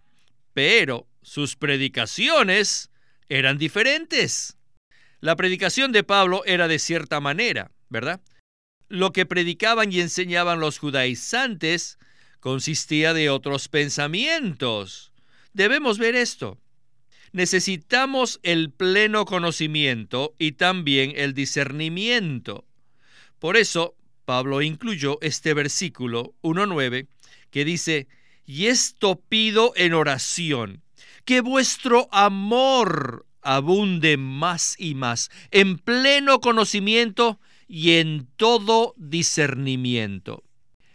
pero 0.58 1.06
sus 1.22 1.54
predicaciones 1.54 2.90
eran 3.28 3.58
diferentes. 3.58 4.56
La 5.20 5.36
predicación 5.36 5.92
de 5.92 6.02
Pablo 6.02 6.42
era 6.46 6.66
de 6.66 6.80
cierta 6.80 7.20
manera, 7.20 7.70
¿verdad? 7.88 8.20
Lo 8.88 9.12
que 9.12 9.24
predicaban 9.24 9.92
y 9.92 10.00
enseñaban 10.00 10.58
los 10.58 10.80
judaizantes 10.80 12.00
consistía 12.40 13.14
de 13.14 13.30
otros 13.30 13.68
pensamientos. 13.68 15.12
Debemos 15.52 15.98
ver 15.98 16.16
esto. 16.16 16.58
Necesitamos 17.32 18.40
el 18.42 18.70
pleno 18.70 19.24
conocimiento 19.24 20.34
y 20.38 20.52
también 20.52 21.12
el 21.16 21.34
discernimiento. 21.34 22.64
Por 23.38 23.56
eso, 23.56 23.94
Pablo 24.24 24.62
incluyó 24.62 25.18
este 25.20 25.54
versículo 25.54 26.34
1.9 26.42 27.06
que 27.50 27.64
dice, 27.64 28.08
y 28.44 28.66
esto 28.66 29.20
pido 29.28 29.72
en 29.76 29.94
oración, 29.94 30.82
que 31.24 31.40
vuestro 31.40 32.08
amor 32.12 33.26
abunde 33.42 34.16
más 34.16 34.74
y 34.78 34.94
más 34.94 35.30
en 35.50 35.78
pleno 35.78 36.40
conocimiento 36.40 37.40
y 37.66 37.92
en 37.92 38.28
todo 38.36 38.94
discernimiento. 38.96 40.42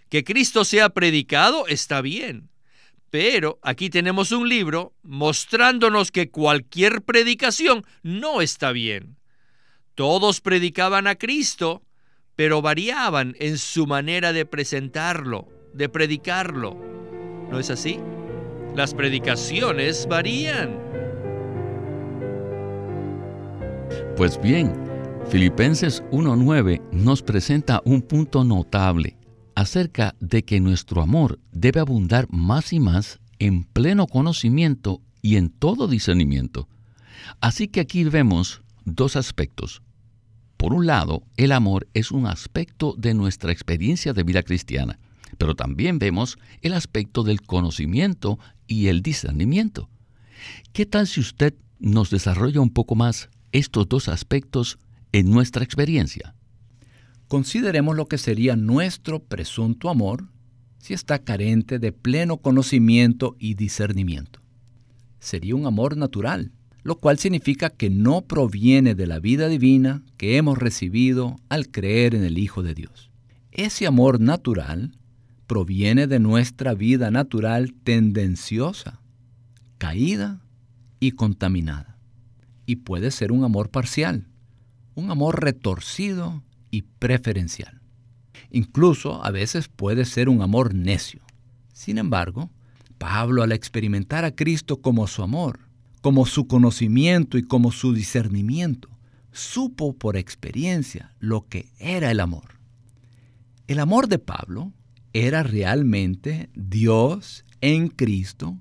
Que 0.10 0.24
Cristo 0.24 0.66
sea 0.66 0.90
predicado 0.90 1.68
está 1.68 2.02
bien, 2.02 2.50
pero 3.14 3.60
aquí 3.62 3.92
tenemos 3.92 4.32
un 4.32 4.50
libro 4.50 4.96
mostrándonos 5.04 6.10
que 6.10 6.32
cualquier 6.32 7.04
predicación 7.04 7.86
no 8.02 8.42
está 8.42 8.72
bien. 8.72 9.18
Todos 9.94 10.42
predicaban 10.42 11.06
a 11.06 11.14
Cristo, 11.14 11.84
pero 12.36 12.64
variaban 12.64 13.36
en 13.38 13.60
su 13.60 13.86
manera 13.86 14.34
de 14.34 14.48
presentarlo, 14.48 15.48
de 15.76 15.90
predicarlo. 15.90 16.76
¿No 17.52 17.60
es 17.60 17.70
así? 17.70 18.00
Las 18.76 18.96
predicaciones 18.96 20.08
varían. 20.08 20.80
Pues 24.18 24.42
bien, 24.42 24.74
Filipenses 25.30 26.04
1.9 26.10 26.82
nos 26.92 27.22
presenta 27.22 27.80
un 27.86 28.02
punto 28.02 28.44
notable 28.44 29.18
acerca 29.56 30.16
de 30.20 30.44
que 30.44 30.60
nuestro 30.60 31.02
amor 31.02 31.40
debe 31.52 31.80
abundar 31.80 32.28
más 32.30 32.74
y 32.74 32.80
más 32.80 33.20
en 33.40 33.64
pleno 33.64 34.08
conocimiento 34.08 35.02
y 35.22 35.38
en 35.38 35.50
todo 35.50 35.88
discernimiento. 35.88 36.68
Así 37.42 37.68
que 37.68 37.80
aquí 37.80 38.04
vemos 38.04 38.62
dos 38.86 39.16
aspectos. 39.16 39.82
Por 40.58 40.74
un 40.74 40.86
lado, 40.86 41.24
el 41.38 41.52
amor 41.52 41.88
es 41.94 42.12
un 42.12 42.26
aspecto 42.26 42.96
de 42.98 43.14
nuestra 43.14 43.52
experiencia 43.52 44.14
de 44.14 44.24
vida 44.24 44.44
cristiana 44.44 45.00
pero 45.38 45.56
también 45.56 46.00
vemos 46.00 46.38
el 46.62 46.74
aspecto 46.74 47.24
del 47.24 47.42
conocimiento 47.42 48.40
y 48.68 48.88
el 48.88 49.02
discernimiento. 49.02 49.90
¿Qué 50.72 50.86
tal 50.86 51.08
si 51.08 51.20
usted 51.20 51.54
nos 51.80 52.10
desarrolla 52.10 52.62
un 52.62 52.70
poco 52.70 52.96
más 52.96 53.30
estos 53.52 53.88
dos 53.88 54.08
aspectos 54.08 54.78
en 55.12 55.30
nuestra 55.30 55.64
experiencia? 55.64 56.36
Consideremos 57.34 57.96
lo 57.96 58.08
que 58.08 58.20
sería 58.20 58.56
nuestro 58.56 59.24
presunto 59.24 59.90
amor 59.90 60.28
si 60.78 60.94
está 60.94 61.18
carente 61.18 61.80
de 61.80 61.92
pleno 61.92 62.38
conocimiento 62.38 63.36
y 63.40 63.56
discernimiento. 63.56 64.40
Sería 65.20 65.56
un 65.56 65.66
amor 65.66 65.98
natural, 65.98 66.52
lo 66.84 66.96
cual 67.00 67.18
significa 67.18 67.72
que 67.72 67.90
no 67.90 68.22
proviene 68.22 68.94
de 68.94 69.08
la 69.08 69.18
vida 69.18 69.48
divina 69.48 70.04
que 70.18 70.38
hemos 70.38 70.60
recibido 70.60 71.38
al 71.50 71.72
creer 71.72 72.14
en 72.14 72.24
el 72.24 72.38
Hijo 72.38 72.62
de 72.62 72.76
Dios. 72.76 73.10
Ese 73.52 73.88
amor 73.88 74.20
natural 74.20 74.96
proviene 75.48 76.06
de 76.06 76.20
nuestra 76.20 76.76
vida 76.76 77.10
natural 77.10 77.74
tendenciosa, 77.84 79.00
caída 79.80 80.40
y 81.00 81.14
contaminada. 81.14 81.98
Y 82.68 82.76
puede 82.76 83.10
ser 83.10 83.32
un 83.32 83.44
amor 83.44 83.72
parcial, 83.72 84.28
un 84.94 85.10
amor 85.10 85.44
retorcido 85.44 86.44
y 86.74 86.82
preferencial. 86.82 87.82
Incluso 88.50 89.24
a 89.24 89.30
veces 89.30 89.68
puede 89.68 90.06
ser 90.06 90.28
un 90.28 90.42
amor 90.42 90.74
necio. 90.74 91.22
Sin 91.72 92.00
embargo, 92.00 92.50
Pablo 92.98 93.44
al 93.44 93.52
experimentar 93.52 94.26
a 94.26 94.34
Cristo 94.34 94.82
como 94.82 95.06
su 95.06 95.22
amor, 95.22 95.60
como 96.02 96.26
su 96.26 96.48
conocimiento 96.48 97.38
y 97.38 97.44
como 97.44 97.72
su 97.72 97.94
discernimiento, 97.94 98.90
supo 99.32 99.94
por 99.94 100.18
experiencia 100.18 101.14
lo 101.20 101.48
que 101.48 101.68
era 101.78 102.10
el 102.10 102.20
amor. 102.20 102.60
El 103.68 103.80
amor 103.80 104.08
de 104.08 104.18
Pablo 104.18 104.74
era 105.14 105.44
realmente 105.44 106.50
Dios 106.56 107.46
en 107.62 107.88
Cristo 107.88 108.58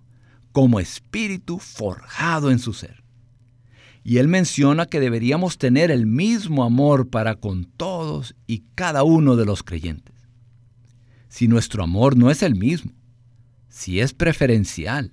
como 0.52 0.80
espíritu 0.80 1.58
forjado 1.58 2.50
en 2.50 2.58
su 2.58 2.74
ser. 2.74 3.01
Y 4.04 4.18
él 4.18 4.28
menciona 4.28 4.86
que 4.86 5.00
deberíamos 5.00 5.58
tener 5.58 5.90
el 5.90 6.06
mismo 6.06 6.64
amor 6.64 7.08
para 7.08 7.36
con 7.36 7.64
todos 7.64 8.34
y 8.46 8.64
cada 8.74 9.04
uno 9.04 9.36
de 9.36 9.44
los 9.44 9.62
creyentes. 9.62 10.14
Si 11.28 11.48
nuestro 11.48 11.84
amor 11.84 12.16
no 12.16 12.30
es 12.30 12.42
el 12.42 12.56
mismo, 12.56 12.92
si 13.68 14.00
es 14.00 14.12
preferencial, 14.12 15.12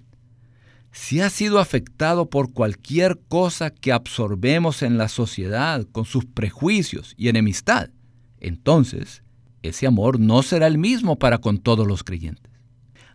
si 0.92 1.22
ha 1.22 1.30
sido 1.30 1.60
afectado 1.60 2.30
por 2.30 2.52
cualquier 2.52 3.20
cosa 3.28 3.70
que 3.70 3.92
absorbemos 3.92 4.82
en 4.82 4.98
la 4.98 5.08
sociedad 5.08 5.86
con 5.92 6.06
sus 6.06 6.26
prejuicios 6.26 7.14
y 7.16 7.30
enemistad, 7.30 7.90
entonces 8.40 9.24
ese 9.62 9.88
amor 9.88 10.20
no 10.20 10.42
será 10.42 10.68
el 10.68 10.78
mismo 10.78 11.18
para 11.20 11.38
con 11.38 11.60
todos 11.60 11.86
los 11.86 12.04
creyentes. 12.04 12.52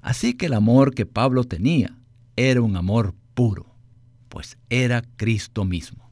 Así 0.00 0.34
que 0.34 0.46
el 0.46 0.54
amor 0.54 0.94
que 0.94 1.06
Pablo 1.06 1.44
tenía 1.44 1.98
era 2.36 2.60
un 2.60 2.76
amor 2.76 3.14
puro, 3.34 3.73
pues 4.34 4.58
era 4.68 5.04
Cristo 5.14 5.64
mismo. 5.64 6.10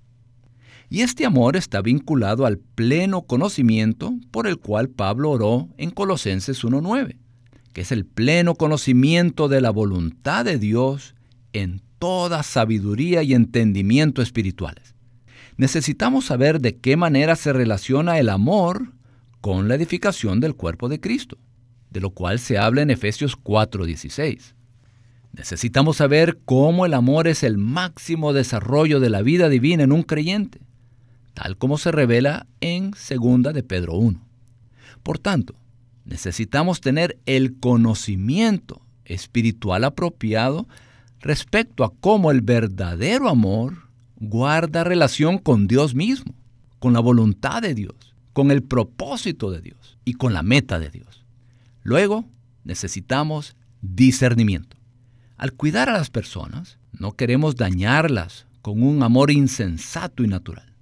Y 0.89 1.01
este 1.01 1.27
amor 1.27 1.57
está 1.57 1.83
vinculado 1.83 2.47
al 2.47 2.59
pleno 2.59 3.23
conocimiento 3.23 4.15
por 4.31 4.47
el 4.47 4.59
cual 4.59 4.91
Pablo 4.91 5.33
oró 5.33 5.69
en 5.77 5.91
Colosenses 5.91 6.63
1.9, 6.63 7.17
que 7.73 7.81
es 7.81 7.91
el 7.91 8.07
pleno 8.07 8.55
conocimiento 8.55 9.49
de 9.49 9.61
la 9.61 9.71
voluntad 9.71 10.45
de 10.45 10.59
Dios 10.59 11.17
en 11.53 11.83
toda 11.99 12.45
sabiduría 12.45 13.25
y 13.25 13.35
entendimiento 13.35 14.23
espirituales. 14.23 14.95
Necesitamos 15.57 16.27
saber 16.27 16.61
de 16.61 16.77
qué 16.77 16.97
manera 16.97 17.35
se 17.35 17.53
relaciona 17.53 18.21
el 18.21 18.29
amor 18.29 18.93
con 19.41 19.67
la 19.67 19.75
edificación 19.75 20.39
del 20.39 20.55
cuerpo 20.55 20.89
de 20.89 21.01
Cristo, 21.01 21.39
de 21.91 21.99
lo 21.99 22.11
cual 22.11 22.39
se 22.39 22.57
habla 22.57 22.83
en 22.83 22.91
Efesios 22.91 23.37
4:16. 23.37 24.55
Necesitamos 25.33 25.97
saber 25.97 26.39
cómo 26.45 26.85
el 26.85 26.93
amor 26.93 27.27
es 27.27 27.43
el 27.43 27.57
máximo 27.57 28.33
desarrollo 28.33 29.01
de 29.01 29.09
la 29.09 29.23
vida 29.23 29.49
divina 29.49 29.83
en 29.83 29.93
un 29.93 30.03
creyente, 30.03 30.61
tal 31.33 31.57
como 31.57 31.79
se 31.79 31.91
revela 31.91 32.47
en 32.61 32.91
2 32.91 33.55
de 33.55 33.63
Pedro 33.63 33.95
1. 33.95 34.21
Por 35.03 35.19
tanto, 35.19 35.55
necesitamos 36.05 36.81
tener 36.81 37.19
el 37.25 37.59
conocimiento 37.59 38.83
espiritual 39.07 39.85
apropiado 39.85 40.69
respecto 41.21 41.85
a 41.85 41.93
cómo 42.01 42.31
el 42.31 42.43
verdadero 42.43 43.29
amor 43.29 43.89
guarda 44.17 44.85
relación 44.85 45.39
con 45.39 45.67
Dios 45.67 45.95
mismo, 45.95 46.35
con 46.79 46.93
la 46.93 47.01
voluntad 47.01 47.63
de 47.63 47.75
Dios, 47.75 48.15
con 48.35 48.51
el 48.51 48.63
propósito 48.63 49.51
de 49.51 49.63
Dios 49.63 49.99
y 50.05 50.15
con 50.15 50.35
la 50.35 50.43
meta 50.43 50.79
de 50.79 50.91
Dios. 50.91 51.25
Luego, 51.83 52.27
necesitamos 52.65 53.57
discernimiento. 53.81 54.82
Al 55.43 55.55
cuidar 55.55 55.89
a 55.89 55.95
las 55.95 56.09
personas, 56.09 56.79
no 56.93 57.17
queremos 57.17 57.57
dañarlas 57.57 58.47
con 58.61 58.81
un 58.81 59.03
amor 59.03 59.33
insensato 59.33 60.23
y 60.23 60.29
natural. 60.29 60.73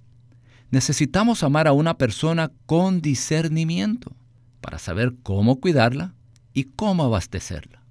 Necesitamos 0.69 1.41
amar 1.41 1.67
a 1.67 1.73
una 1.73 1.97
persona 1.97 2.51
con 2.67 3.01
discernimiento 3.01 4.15
para 4.61 4.77
saber 4.77 5.15
cómo 5.23 5.59
cuidarla 5.59 6.13
y 6.53 6.65
cómo 6.65 7.05
abastecerla. 7.05 7.81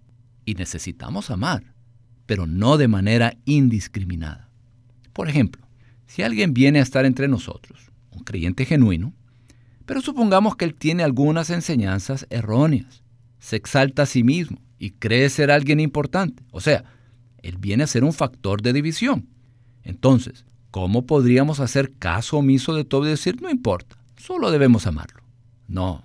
Y 0.45 0.55
necesitamos 0.55 1.33
amar, 1.33 1.75
pero 2.27 2.47
no 2.47 2.77
de 2.77 2.87
manera 2.87 3.37
indiscriminada. 3.47 4.49
Por 5.13 5.29
ejemplo, 5.29 5.67
si 6.07 6.23
alguien 6.23 6.55
viene 6.55 6.79
a 6.79 6.83
estar 6.83 7.05
entre 7.05 7.27
nosotros, 7.27 7.91
un 8.13 8.23
creyente 8.23 8.65
genuino, 8.65 9.13
pero 9.87 10.01
supongamos 10.01 10.55
que 10.55 10.67
él 10.67 10.77
tiene 10.77 11.03
algunas 11.03 11.51
enseñanzas 11.51 12.29
erróneas, 12.31 13.03
se 13.41 13.57
exalta 13.57 14.05
a 14.05 14.07
sí 14.07 14.23
mismo 14.23 14.61
y 14.81 14.93
cree 14.93 15.29
ser 15.29 15.53
alguien 15.53 15.79
importante. 15.79 16.43
O 16.51 16.61
sea, 16.61 16.85
él 17.43 17.59
viene 17.59 17.85
a 17.85 17.87
ser 17.87 18.03
un 18.03 18.15
factor 18.15 18.63
de 18.63 18.73
división. 18.73 19.29
Entonces, 19.85 20.47
¿cómo 20.71 21.07
podríamos 21.07 21.61
hacer 21.61 21.93
caso 21.93 22.39
omiso 22.39 22.75
de 22.75 22.85
todo 22.85 23.07
y 23.07 23.11
decir, 23.11 23.41
no 23.43 23.51
importa, 23.51 23.99
solo 24.17 24.51
debemos 24.51 24.87
amarlo? 24.87 25.23
No, 25.69 26.03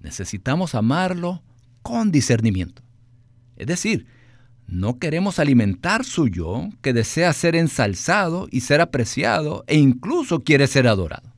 necesitamos 0.00 0.74
amarlo 0.74 1.42
con 1.82 2.12
discernimiento. 2.12 2.82
Es 3.56 3.66
decir, 3.66 4.06
no 4.66 4.98
queremos 4.98 5.38
alimentar 5.38 6.04
su 6.04 6.28
yo 6.28 6.68
que 6.82 6.92
desea 6.92 7.32
ser 7.32 7.56
ensalzado 7.56 8.48
y 8.50 8.60
ser 8.60 8.82
apreciado 8.82 9.64
e 9.66 9.78
incluso 9.78 10.40
quiere 10.40 10.66
ser 10.66 10.88
adorado. 10.88 11.32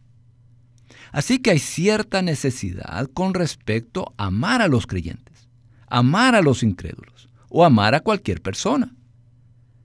Así 1.12 1.38
que 1.38 1.52
hay 1.52 1.60
cierta 1.60 2.22
necesidad 2.22 3.08
con 3.14 3.34
respecto 3.34 4.12
a 4.16 4.26
amar 4.26 4.62
a 4.62 4.68
los 4.68 4.86
creyentes 4.88 5.35
amar 5.86 6.34
a 6.34 6.42
los 6.42 6.62
incrédulos 6.62 7.28
o 7.48 7.64
amar 7.64 7.94
a 7.94 8.00
cualquier 8.00 8.42
persona. 8.42 8.94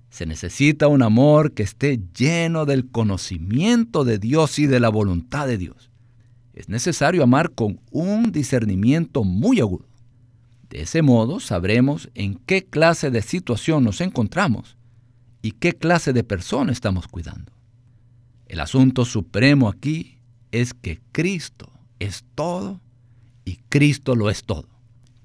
Se 0.09 0.25
necesita 0.25 0.87
un 0.87 1.03
amor 1.03 1.53
que 1.53 1.63
esté 1.63 2.01
lleno 2.17 2.65
del 2.65 2.89
conocimiento 2.89 4.03
de 4.03 4.19
Dios 4.19 4.59
y 4.59 4.67
de 4.67 4.79
la 4.79 4.89
voluntad 4.89 5.47
de 5.47 5.57
Dios. 5.57 5.89
Es 6.53 6.67
necesario 6.67 7.23
amar 7.23 7.51
con 7.51 7.79
un 7.91 8.31
discernimiento 8.31 9.23
muy 9.23 9.61
agudo. 9.61 9.85
De 10.69 10.81
ese 10.81 11.01
modo 11.01 11.39
sabremos 11.39 12.09
en 12.13 12.35
qué 12.35 12.65
clase 12.65 13.09
de 13.09 13.21
situación 13.21 13.83
nos 13.83 14.01
encontramos 14.01 14.77
y 15.41 15.51
qué 15.51 15.73
clase 15.73 16.13
de 16.13 16.23
persona 16.23 16.71
estamos 16.71 17.07
cuidando. 17.07 17.51
El 18.47 18.59
asunto 18.59 19.05
supremo 19.05 19.69
aquí 19.69 20.17
es 20.51 20.73
que 20.73 20.99
Cristo 21.13 21.71
es 21.99 22.25
todo 22.35 22.81
y 23.45 23.57
Cristo 23.69 24.15
lo 24.15 24.29
es 24.29 24.43
todo. 24.43 24.70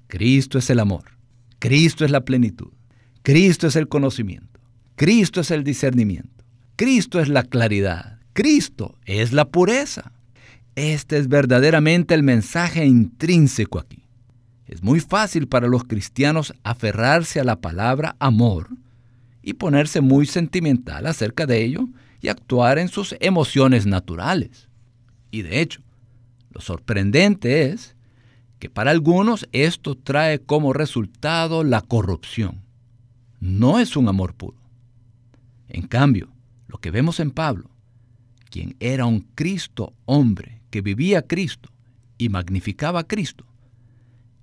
Cristo 0.07 0.57
es 0.57 0.69
el 0.69 0.79
amor, 0.79 1.03
Cristo 1.59 2.05
es 2.05 2.11
la 2.11 2.25
plenitud, 2.25 2.71
Cristo 3.23 3.67
es 3.67 3.75
el 3.75 3.87
conocimiento, 3.87 4.59
Cristo 4.95 5.41
es 5.41 5.51
el 5.51 5.63
discernimiento, 5.63 6.45
Cristo 6.75 7.19
es 7.19 7.27
la 7.27 7.43
claridad, 7.43 8.19
Cristo 8.33 8.95
es 9.05 9.33
la 9.33 9.49
pureza. 9.49 10.11
Este 10.75 11.17
es 11.17 11.27
verdaderamente 11.27 12.13
el 12.13 12.21
mensaje 12.21 12.85
intrínseco 12.85 13.79
aquí. 13.79 14.03
Es 14.67 14.83
muy 14.83 14.99
fácil 14.99 15.47
para 15.47 15.67
los 15.67 15.85
cristianos 15.85 16.53
aferrarse 16.63 17.39
a 17.39 17.43
la 17.43 17.59
palabra 17.61 18.15
amor 18.19 18.69
y 19.41 19.53
ponerse 19.53 20.01
muy 20.01 20.27
sentimental 20.27 21.07
acerca 21.07 21.47
de 21.47 21.63
ello 21.63 21.87
y 22.21 22.27
actuar 22.27 22.77
en 22.77 22.89
sus 22.89 23.15
emociones 23.19 23.87
naturales. 23.87 24.69
Y 25.31 25.41
de 25.41 25.61
hecho, 25.61 25.81
lo 26.51 26.61
sorprendente 26.61 27.71
es 27.71 27.95
que 28.59 28.69
para 28.69 28.91
algunos 28.91 29.47
esto 29.51 29.95
trae 29.95 30.39
como 30.39 30.73
resultado 30.73 31.63
la 31.63 31.81
corrupción. 31.81 32.63
No 33.39 33.79
es 33.79 33.95
un 33.95 34.07
amor 34.07 34.33
puro. 34.33 34.57
En 35.69 35.87
cambio, 35.87 36.29
lo 36.67 36.79
que 36.79 36.91
vemos 36.91 37.19
en 37.19 37.31
Pablo, 37.31 37.69
quien 38.49 38.75
era 38.79 39.05
un 39.05 39.21
Cristo 39.35 39.93
hombre 40.05 40.61
que 40.69 40.81
vivía 40.81 41.21
Cristo 41.21 41.69
y 42.17 42.29
magnificaba 42.29 43.01
a 43.01 43.07
Cristo, 43.07 43.45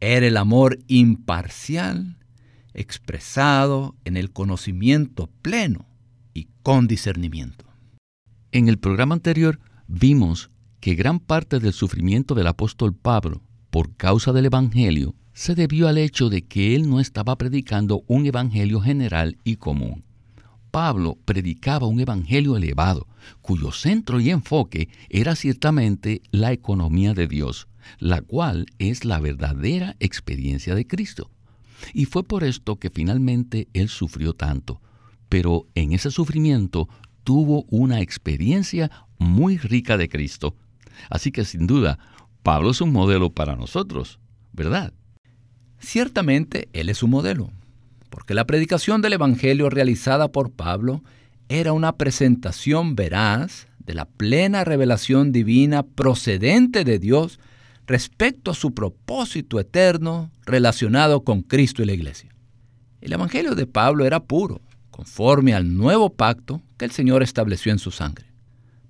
era 0.00 0.26
el 0.26 0.36
amor 0.36 0.78
imparcial 0.86 2.18
expresado 2.74 3.94
en 4.04 4.16
el 4.16 4.32
conocimiento 4.32 5.30
pleno 5.42 5.86
y 6.34 6.48
con 6.62 6.86
discernimiento. 6.86 7.64
En 8.52 8.68
el 8.68 8.78
programa 8.78 9.14
anterior 9.14 9.60
vimos 9.86 10.50
que 10.80 10.94
gran 10.94 11.20
parte 11.20 11.60
del 11.60 11.72
sufrimiento 11.72 12.34
del 12.34 12.48
apóstol 12.48 12.94
Pablo 12.94 13.42
por 13.74 13.96
causa 13.96 14.32
del 14.32 14.46
Evangelio 14.46 15.16
se 15.32 15.56
debió 15.56 15.88
al 15.88 15.98
hecho 15.98 16.28
de 16.30 16.42
que 16.42 16.76
él 16.76 16.88
no 16.88 17.00
estaba 17.00 17.36
predicando 17.36 18.04
un 18.06 18.24
Evangelio 18.24 18.80
general 18.80 19.36
y 19.42 19.56
común. 19.56 20.04
Pablo 20.70 21.18
predicaba 21.24 21.88
un 21.88 21.98
Evangelio 21.98 22.56
elevado, 22.56 23.08
cuyo 23.42 23.72
centro 23.72 24.20
y 24.20 24.30
enfoque 24.30 24.90
era 25.08 25.34
ciertamente 25.34 26.22
la 26.30 26.52
economía 26.52 27.14
de 27.14 27.26
Dios, 27.26 27.66
la 27.98 28.20
cual 28.22 28.66
es 28.78 29.04
la 29.04 29.18
verdadera 29.18 29.96
experiencia 29.98 30.76
de 30.76 30.86
Cristo. 30.86 31.32
Y 31.92 32.04
fue 32.04 32.22
por 32.22 32.44
esto 32.44 32.76
que 32.76 32.90
finalmente 32.90 33.66
él 33.72 33.88
sufrió 33.88 34.34
tanto. 34.34 34.80
Pero 35.28 35.66
en 35.74 35.94
ese 35.94 36.12
sufrimiento 36.12 36.88
tuvo 37.24 37.64
una 37.70 38.00
experiencia 38.02 38.92
muy 39.18 39.58
rica 39.58 39.96
de 39.96 40.08
Cristo. 40.08 40.54
Así 41.10 41.32
que 41.32 41.44
sin 41.44 41.66
duda, 41.66 41.98
Pablo 42.44 42.72
es 42.72 42.82
un 42.82 42.92
modelo 42.92 43.30
para 43.30 43.56
nosotros, 43.56 44.18
¿verdad? 44.52 44.92
Ciertamente 45.78 46.68
Él 46.74 46.90
es 46.90 47.02
un 47.02 47.08
modelo, 47.08 47.50
porque 48.10 48.34
la 48.34 48.44
predicación 48.44 49.00
del 49.00 49.14
Evangelio 49.14 49.70
realizada 49.70 50.28
por 50.28 50.52
Pablo 50.52 51.02
era 51.48 51.72
una 51.72 51.96
presentación 51.96 52.96
veraz 52.96 53.66
de 53.78 53.94
la 53.94 54.04
plena 54.04 54.62
revelación 54.62 55.32
divina 55.32 55.84
procedente 55.84 56.84
de 56.84 56.98
Dios 56.98 57.40
respecto 57.86 58.50
a 58.50 58.54
su 58.54 58.74
propósito 58.74 59.58
eterno 59.58 60.30
relacionado 60.44 61.24
con 61.24 61.40
Cristo 61.40 61.82
y 61.82 61.86
la 61.86 61.94
Iglesia. 61.94 62.28
El 63.00 63.14
Evangelio 63.14 63.54
de 63.54 63.66
Pablo 63.66 64.04
era 64.04 64.20
puro, 64.20 64.60
conforme 64.90 65.54
al 65.54 65.74
nuevo 65.74 66.12
pacto 66.12 66.60
que 66.76 66.84
el 66.84 66.90
Señor 66.90 67.22
estableció 67.22 67.72
en 67.72 67.78
su 67.78 67.90
sangre. 67.90 68.26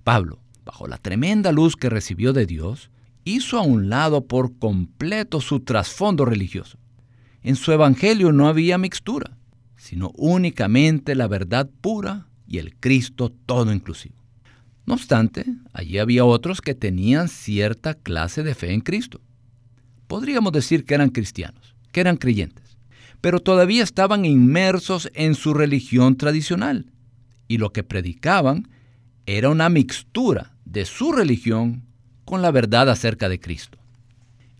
Pablo, 0.03 0.39
bajo 0.65 0.87
la 0.87 0.97
tremenda 0.97 1.53
luz 1.53 1.77
que 1.77 1.89
recibió 1.89 2.33
de 2.33 2.45
Dios, 2.45 2.89
hizo 3.25 3.57
a 3.57 3.63
un 3.63 3.89
lado 3.89 4.25
por 4.25 4.57
completo 4.57 5.41
su 5.41 5.59
trasfondo 5.59 6.23
religioso. 6.23 6.77
En 7.41 7.55
su 7.55 7.71
Evangelio 7.71 8.31
no 8.31 8.47
había 8.47 8.77
mixtura, 8.77 9.37
sino 9.75 10.11
únicamente 10.15 11.15
la 11.15 11.27
verdad 11.27 11.69
pura 11.81 12.27
y 12.47 12.59
el 12.59 12.75
Cristo 12.75 13.33
todo 13.45 13.73
inclusivo. 13.73 14.15
No 14.85 14.93
obstante, 14.93 15.45
allí 15.73 15.97
había 15.97 16.23
otros 16.25 16.61
que 16.61 16.75
tenían 16.75 17.27
cierta 17.27 17.95
clase 17.95 18.43
de 18.43 18.53
fe 18.53 18.71
en 18.71 18.81
Cristo. 18.81 19.19
Podríamos 20.07 20.53
decir 20.53 20.85
que 20.85 20.93
eran 20.93 21.09
cristianos, 21.09 21.75
que 21.91 22.01
eran 22.01 22.17
creyentes, 22.17 22.77
pero 23.21 23.39
todavía 23.39 23.83
estaban 23.83 24.25
inmersos 24.25 25.09
en 25.15 25.33
su 25.33 25.55
religión 25.55 26.15
tradicional, 26.15 26.91
y 27.47 27.57
lo 27.57 27.73
que 27.73 27.83
predicaban 27.83 28.69
era 29.25 29.49
una 29.49 29.69
mixtura 29.69 30.55
de 30.65 30.85
su 30.85 31.11
religión 31.11 31.83
con 32.25 32.41
la 32.41 32.51
verdad 32.51 32.89
acerca 32.89 33.29
de 33.29 33.39
Cristo. 33.39 33.77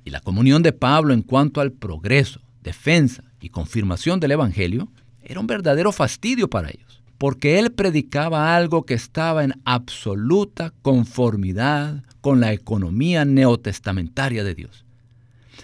Y 0.04 0.12
la 0.12 0.21
comunión 0.21 0.63
de 0.63 0.71
Pablo 0.71 1.13
en 1.13 1.23
cuanto 1.23 1.60
al 1.60 1.71
progreso, 1.71 2.39
defensa 2.62 3.23
y 3.41 3.49
confirmación 3.49 4.19
del 4.19 4.32
Evangelio 4.32 4.88
era 5.21 5.39
un 5.39 5.47
verdadero 5.47 5.91
fastidio 5.91 6.49
para 6.49 6.69
ellos 6.69 6.95
porque 7.17 7.60
él 7.60 7.71
predicaba 7.71 8.56
algo 8.56 8.86
que 8.86 8.93
estaba 8.93 9.43
en 9.43 9.54
absoluta 9.63 10.73
conformidad 10.82 12.04
con 12.21 12.39
la 12.39 12.54
economía 12.54 13.25
neotestamentaria 13.25 14.43
de 14.43 14.56
Dios. 14.56 14.86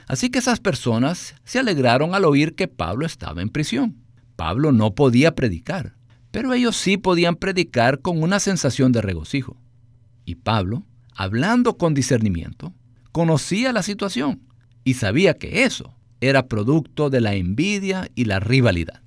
Así 0.07 0.29
que 0.29 0.39
esas 0.39 0.59
personas 0.59 1.35
se 1.43 1.59
alegraron 1.59 2.15
al 2.15 2.25
oír 2.25 2.55
que 2.55 2.67
Pablo 2.67 3.05
estaba 3.05 3.41
en 3.41 3.49
prisión. 3.49 3.95
Pablo 4.35 4.71
no 4.71 4.95
podía 4.95 5.35
predicar, 5.35 5.93
pero 6.31 6.53
ellos 6.53 6.75
sí 6.77 6.97
podían 6.97 7.35
predicar 7.35 7.99
con 7.99 8.23
una 8.23 8.39
sensación 8.39 8.91
de 8.91 9.01
regocijo. 9.01 9.57
Y 10.25 10.35
Pablo, 10.35 10.83
hablando 11.15 11.77
con 11.77 11.93
discernimiento, 11.93 12.73
conocía 13.11 13.73
la 13.73 13.83
situación 13.83 14.41
y 14.83 14.95
sabía 14.95 15.37
que 15.37 15.63
eso 15.63 15.95
era 16.21 16.47
producto 16.47 17.09
de 17.09 17.21
la 17.21 17.35
envidia 17.35 18.09
y 18.15 18.25
la 18.25 18.39
rivalidad. 18.39 19.01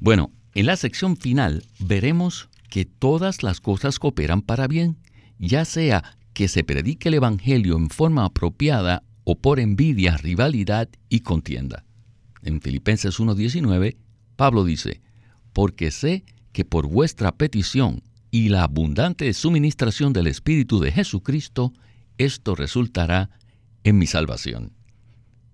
Bueno, 0.00 0.32
en 0.54 0.66
la 0.66 0.76
sección 0.76 1.16
final 1.16 1.64
veremos 1.78 2.48
que 2.68 2.84
todas 2.84 3.42
las 3.42 3.60
cosas 3.60 3.98
cooperan 3.98 4.42
para 4.42 4.66
bien, 4.66 4.98
ya 5.38 5.64
sea 5.64 6.16
que 6.32 6.48
se 6.48 6.64
predique 6.64 7.08
el 7.08 7.14
Evangelio 7.14 7.76
en 7.76 7.90
forma 7.90 8.24
apropiada 8.24 9.02
o 9.24 9.38
por 9.38 9.60
envidia, 9.60 10.16
rivalidad 10.16 10.88
y 11.08 11.20
contienda. 11.20 11.84
En 12.42 12.60
Filipenses 12.60 13.20
1.19, 13.20 13.96
Pablo 14.36 14.64
dice, 14.64 15.00
porque 15.52 15.90
sé 15.90 16.24
que 16.52 16.64
por 16.64 16.88
vuestra 16.88 17.32
petición 17.32 18.02
y 18.32 18.48
la 18.48 18.64
abundante 18.64 19.30
suministración 19.34 20.14
del 20.14 20.26
Espíritu 20.26 20.80
de 20.80 20.90
Jesucristo, 20.90 21.74
esto 22.16 22.54
resultará 22.54 23.28
en 23.84 23.98
mi 23.98 24.06
salvación. 24.06 24.72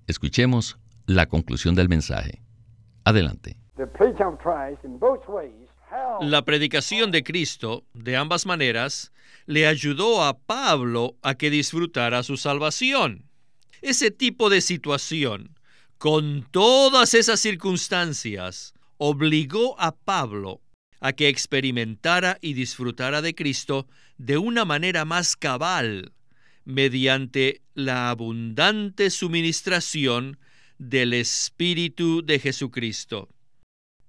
Escuchemos 0.07 0.79
la 1.05 1.27
conclusión 1.27 1.75
del 1.75 1.89
mensaje. 1.89 2.41
Adelante. 3.03 3.57
La 6.21 6.45
predicación 6.45 7.11
de 7.11 7.25
Cristo, 7.25 7.85
de 7.95 8.17
ambas 8.17 8.47
maneras, 8.47 9.13
le 9.47 9.67
ayudó 9.67 10.23
a 10.23 10.39
Pablo 10.39 11.17
a 11.23 11.35
que 11.35 11.51
disfrutara 11.51 12.23
su 12.23 12.37
salvación. 12.37 13.25
Ese 13.83 14.13
tipo 14.13 14.51
de 14.51 14.61
situación, 14.61 15.59
con 15.99 16.47
todas 16.53 17.15
esas 17.15 17.41
circunstancias, 17.41 18.73
obligó 18.99 19.75
a 19.81 19.97
Pablo 19.97 20.61
a 21.01 21.13
que 21.13 21.29
experimentara 21.29 22.39
y 22.41 22.55
disfrutara 22.55 23.23
de 23.23 23.35
Cristo 23.35 23.87
de 24.17 24.39
una 24.39 24.65
manera 24.65 25.05
más 25.05 25.37
cabal, 25.37 26.13
mediante 26.65 27.63
la 27.75 28.11
abundante 28.11 29.11
suministración 29.11 30.39
del 30.79 31.15
Espíritu 31.15 32.23
de 32.25 32.39
Jesucristo. 32.39 33.29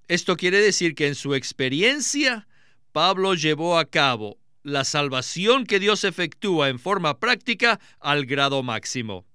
Esto 0.08 0.36
quiere 0.36 0.60
decir 0.60 0.96
que 0.96 1.08
en 1.08 1.16
su 1.16 1.36
experiencia, 1.36 2.48
Pablo 2.92 3.36
llevó 3.36 3.78
a 3.78 3.86
cabo 3.86 4.40
la 4.64 4.84
salvación 4.84 5.66
que 5.66 5.80
Dios 5.80 6.04
efectúa 6.04 6.70
en 6.70 6.80
forma 6.80 7.20
práctica 7.20 7.80
al 8.00 8.26
grado 8.26 8.64
máximo. 8.64 9.26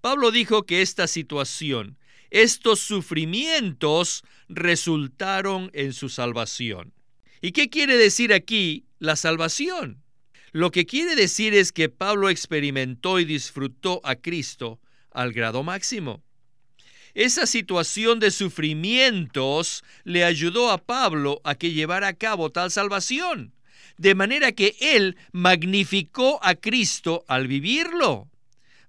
Pablo 0.00 0.30
dijo 0.30 0.64
que 0.64 0.82
esta 0.82 1.06
situación, 1.06 1.98
estos 2.30 2.80
sufrimientos 2.80 4.22
resultaron 4.48 5.70
en 5.74 5.92
su 5.92 6.08
salvación. 6.08 6.92
¿Y 7.40 7.52
qué 7.52 7.68
quiere 7.68 7.96
decir 7.96 8.32
aquí 8.32 8.86
la 8.98 9.16
salvación? 9.16 10.02
Lo 10.52 10.70
que 10.70 10.86
quiere 10.86 11.16
decir 11.16 11.54
es 11.54 11.72
que 11.72 11.88
Pablo 11.88 12.30
experimentó 12.30 13.20
y 13.20 13.24
disfrutó 13.24 14.00
a 14.04 14.16
Cristo 14.16 14.80
al 15.10 15.32
grado 15.32 15.62
máximo. 15.62 16.22
Esa 17.14 17.46
situación 17.46 18.20
de 18.20 18.30
sufrimientos 18.30 19.82
le 20.04 20.24
ayudó 20.24 20.70
a 20.70 20.78
Pablo 20.78 21.40
a 21.44 21.54
que 21.54 21.72
llevara 21.72 22.08
a 22.08 22.12
cabo 22.14 22.50
tal 22.50 22.70
salvación, 22.70 23.54
de 23.96 24.14
manera 24.14 24.52
que 24.52 24.76
él 24.80 25.16
magnificó 25.32 26.38
a 26.42 26.54
Cristo 26.54 27.24
al 27.26 27.48
vivirlo. 27.48 28.28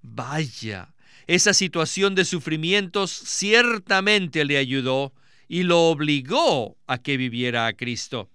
Vaya, 0.02 0.94
esa 1.28 1.54
situación 1.54 2.16
de 2.16 2.26
sufrimientos 2.26 3.12
ciertamente 3.12 4.46
le 4.46 4.58
ayudó 4.58 5.14
y 5.48 5.64
lo 5.64 5.90
obligó 5.90 6.78
a 6.88 6.98
que 6.98 7.18
viviera 7.18 7.68
a 7.68 7.74
Cristo, 7.74 8.30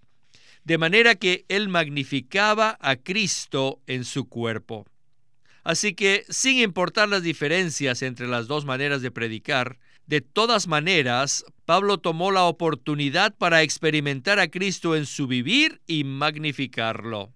de 0.65 0.79
manera 0.79 1.15
que 1.15 1.45
él 1.49 1.69
magnificaba 1.69 2.79
a 2.81 2.97
Cristo 2.97 3.81
en 3.87 4.05
su 4.05 4.29
cuerpo. 4.29 4.87
Así 5.65 5.95
que, 5.95 6.25
sin 6.29 6.59
importar 6.59 7.09
las 7.09 7.23
diferencias 7.23 8.03
entre 8.03 8.27
las 8.27 8.47
dos 8.47 8.65
maneras 8.65 9.01
de 9.01 9.11
predicar, 9.11 9.79
de 10.07 10.21
todas 10.21 10.67
maneras, 10.67 11.45
Pablo 11.65 11.99
tomó 11.99 12.33
la 12.33 12.45
oportunidad 12.45 13.35
para 13.37 13.63
experimentar 13.63 14.41
a 14.41 14.49
Cristo 14.49 14.97
en 14.97 15.07
su 15.07 15.27
vivir 15.29 15.81
y 15.87 16.05
magnificarlo. 16.05 17.33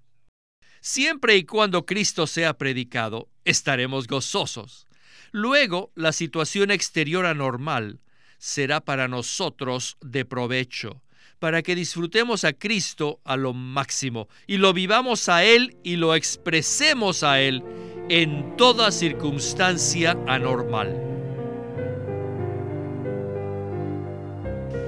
Siempre 0.81 1.37
y 1.37 1.45
cuando 1.45 1.87
Cristo 1.87 2.27
sea 2.27 2.59
predicado, 2.59 3.29
estaremos 3.45 4.09
gozosos. 4.09 4.86
Luego, 5.33 5.91
la 5.95 6.12
situación 6.12 6.71
exterior 6.71 7.27
anormal 7.27 8.01
será 8.39 8.81
para 8.81 9.09
nosotros 9.09 9.97
de 10.01 10.25
provecho, 10.25 11.03
para 11.39 11.62
que 11.62 11.75
disfrutemos 11.75 12.45
a 12.45 12.53
Cristo 12.53 13.21
a 13.25 13.37
lo 13.37 13.53
máximo 13.53 14.29
y 14.47 14.57
lo 14.57 14.73
vivamos 14.73 15.29
a 15.29 15.45
Él 15.45 15.77
y 15.83 15.97
lo 15.97 16.15
expresemos 16.15 17.23
a 17.23 17.41
Él 17.41 17.62
en 18.09 18.57
toda 18.57 18.91
circunstancia 18.91 20.17
anormal. 20.27 21.03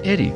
Eric, 0.03 0.33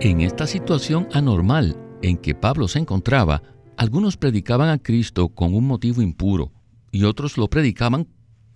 en 0.00 0.20
esta 0.20 0.46
situación 0.46 1.08
anormal 1.12 1.76
en 2.02 2.18
que 2.18 2.34
Pablo 2.34 2.68
se 2.68 2.78
encontraba, 2.78 3.42
algunos 3.76 4.16
predicaban 4.16 4.68
a 4.68 4.78
Cristo 4.78 5.28
con 5.30 5.54
un 5.54 5.66
motivo 5.66 6.02
impuro 6.02 6.52
y 6.92 7.04
otros 7.04 7.38
lo 7.38 7.48
predicaban 7.48 8.06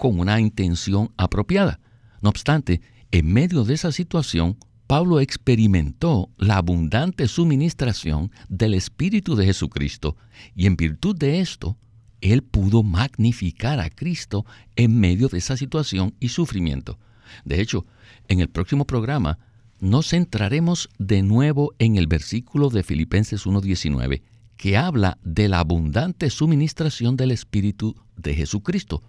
con 0.03 0.19
una 0.19 0.41
intención 0.41 1.13
apropiada. 1.17 1.79
No 2.23 2.31
obstante, 2.31 2.81
en 3.13 3.33
medio 3.33 3.63
de 3.63 3.75
esa 3.75 3.93
situación, 3.93 4.59
Pablo 4.89 5.21
experimentó 5.21 6.29
la 6.39 6.57
abundante 6.57 7.29
suministración 7.29 8.33
del 8.49 8.75
Espíritu 8.75 9.37
de 9.37 9.45
Jesucristo 9.45 10.17
y 10.57 10.67
en 10.67 10.75
virtud 10.75 11.17
de 11.17 11.39
esto, 11.39 11.79
él 12.21 12.43
pudo 12.43 12.83
magnificar 12.83 13.79
a 13.79 13.91
Cristo 13.91 14.45
en 14.75 14.99
medio 14.99 15.29
de 15.29 15.39
esa 15.39 15.57
situación 15.57 16.15
y 16.19 16.31
sufrimiento. 16.31 16.99
De 17.45 17.61
hecho, 17.61 17.87
en 18.27 18.41
el 18.41 18.49
próximo 18.49 18.89
programa 18.89 19.39
nos 19.79 20.09
centraremos 20.09 20.89
de 20.99 21.23
nuevo 21.23 21.75
en 21.79 21.95
el 21.95 22.09
versículo 22.09 22.71
de 22.71 22.83
Filipenses 22.83 23.47
1.19, 23.47 24.23
que 24.57 24.77
habla 24.77 25.19
de 25.23 25.49
la 25.49 25.61
abundante 25.61 26.29
suministración 26.29 27.17
del 27.17 27.31
Espíritu 27.31 27.95
de 28.17 28.35
Jesucristo, 28.35 29.01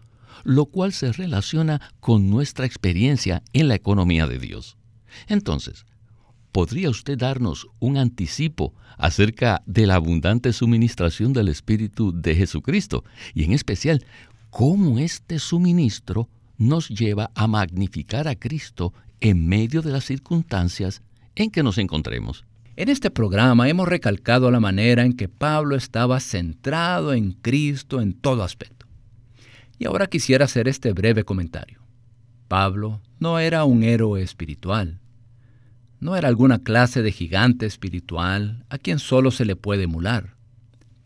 lo 0.43 0.65
cual 0.65 0.93
se 0.93 1.11
relaciona 1.11 1.81
con 1.99 2.29
nuestra 2.29 2.65
experiencia 2.65 3.43
en 3.53 3.67
la 3.67 3.75
economía 3.75 4.27
de 4.27 4.39
Dios. 4.39 4.77
Entonces, 5.27 5.85
¿podría 6.51 6.89
usted 6.89 7.17
darnos 7.17 7.67
un 7.79 7.97
anticipo 7.97 8.73
acerca 8.97 9.61
de 9.65 9.87
la 9.87 9.95
abundante 9.95 10.53
suministración 10.53 11.33
del 11.33 11.47
Espíritu 11.47 12.11
de 12.13 12.35
Jesucristo? 12.35 13.03
Y 13.33 13.43
en 13.43 13.53
especial, 13.53 14.05
cómo 14.49 14.99
este 14.99 15.39
suministro 15.39 16.29
nos 16.57 16.89
lleva 16.89 17.31
a 17.35 17.47
magnificar 17.47 18.27
a 18.27 18.35
Cristo 18.35 18.93
en 19.19 19.47
medio 19.47 19.81
de 19.81 19.91
las 19.91 20.05
circunstancias 20.05 21.01
en 21.35 21.49
que 21.49 21.63
nos 21.63 21.77
encontremos. 21.77 22.45
En 22.75 22.89
este 22.89 23.11
programa 23.11 23.69
hemos 23.69 23.87
recalcado 23.87 24.49
la 24.49 24.59
manera 24.59 25.05
en 25.05 25.13
que 25.13 25.29
Pablo 25.29 25.75
estaba 25.75 26.19
centrado 26.19 27.13
en 27.13 27.33
Cristo 27.33 28.01
en 28.01 28.13
todo 28.13 28.43
aspecto. 28.43 28.72
Y 29.77 29.85
ahora 29.85 30.07
quisiera 30.07 30.45
hacer 30.45 30.67
este 30.67 30.93
breve 30.93 31.23
comentario. 31.23 31.81
Pablo 32.47 33.01
no 33.19 33.39
era 33.39 33.65
un 33.65 33.83
héroe 33.83 34.21
espiritual, 34.21 34.99
no 35.99 36.17
era 36.17 36.27
alguna 36.27 36.59
clase 36.59 37.01
de 37.01 37.11
gigante 37.11 37.65
espiritual 37.65 38.65
a 38.69 38.77
quien 38.77 38.99
solo 38.99 39.31
se 39.31 39.45
le 39.45 39.55
puede 39.55 39.83
emular. 39.83 40.35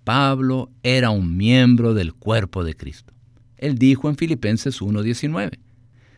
Pablo 0.04 0.72
era 0.84 1.12
un 1.12 1.38
miembro 1.38 1.94
del 1.94 2.14
cuerpo 2.14 2.64
de 2.64 2.76
Cristo. 2.76 3.14
Él 3.58 3.78
dijo 3.78 4.10
en 4.10 4.18
Filipenses 4.18 4.82
1:19, 4.82 5.60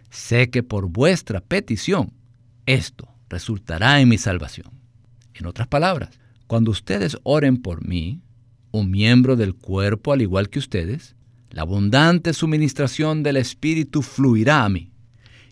sé 0.09 0.49
que 0.49 0.63
por 0.63 0.88
vuestra 0.88 1.41
petición 1.41 2.13
esto 2.65 3.07
resultará 3.29 3.99
en 3.99 4.09
mi 4.09 4.17
salvación. 4.17 4.71
En 5.33 5.45
otras 5.45 5.67
palabras, 5.67 6.19
cuando 6.47 6.71
ustedes 6.71 7.17
oren 7.23 7.62
por 7.62 7.85
mí, 7.85 8.21
un 8.71 8.91
miembro 8.91 9.35
del 9.35 9.55
cuerpo 9.55 10.13
al 10.13 10.21
igual 10.21 10.49
que 10.49 10.59
ustedes, 10.59 11.15
la 11.51 11.63
abundante 11.63 12.33
suministración 12.33 13.23
del 13.23 13.38
Espíritu 13.38 14.01
fluirá 14.01 14.65
a 14.65 14.69
mí 14.69 14.91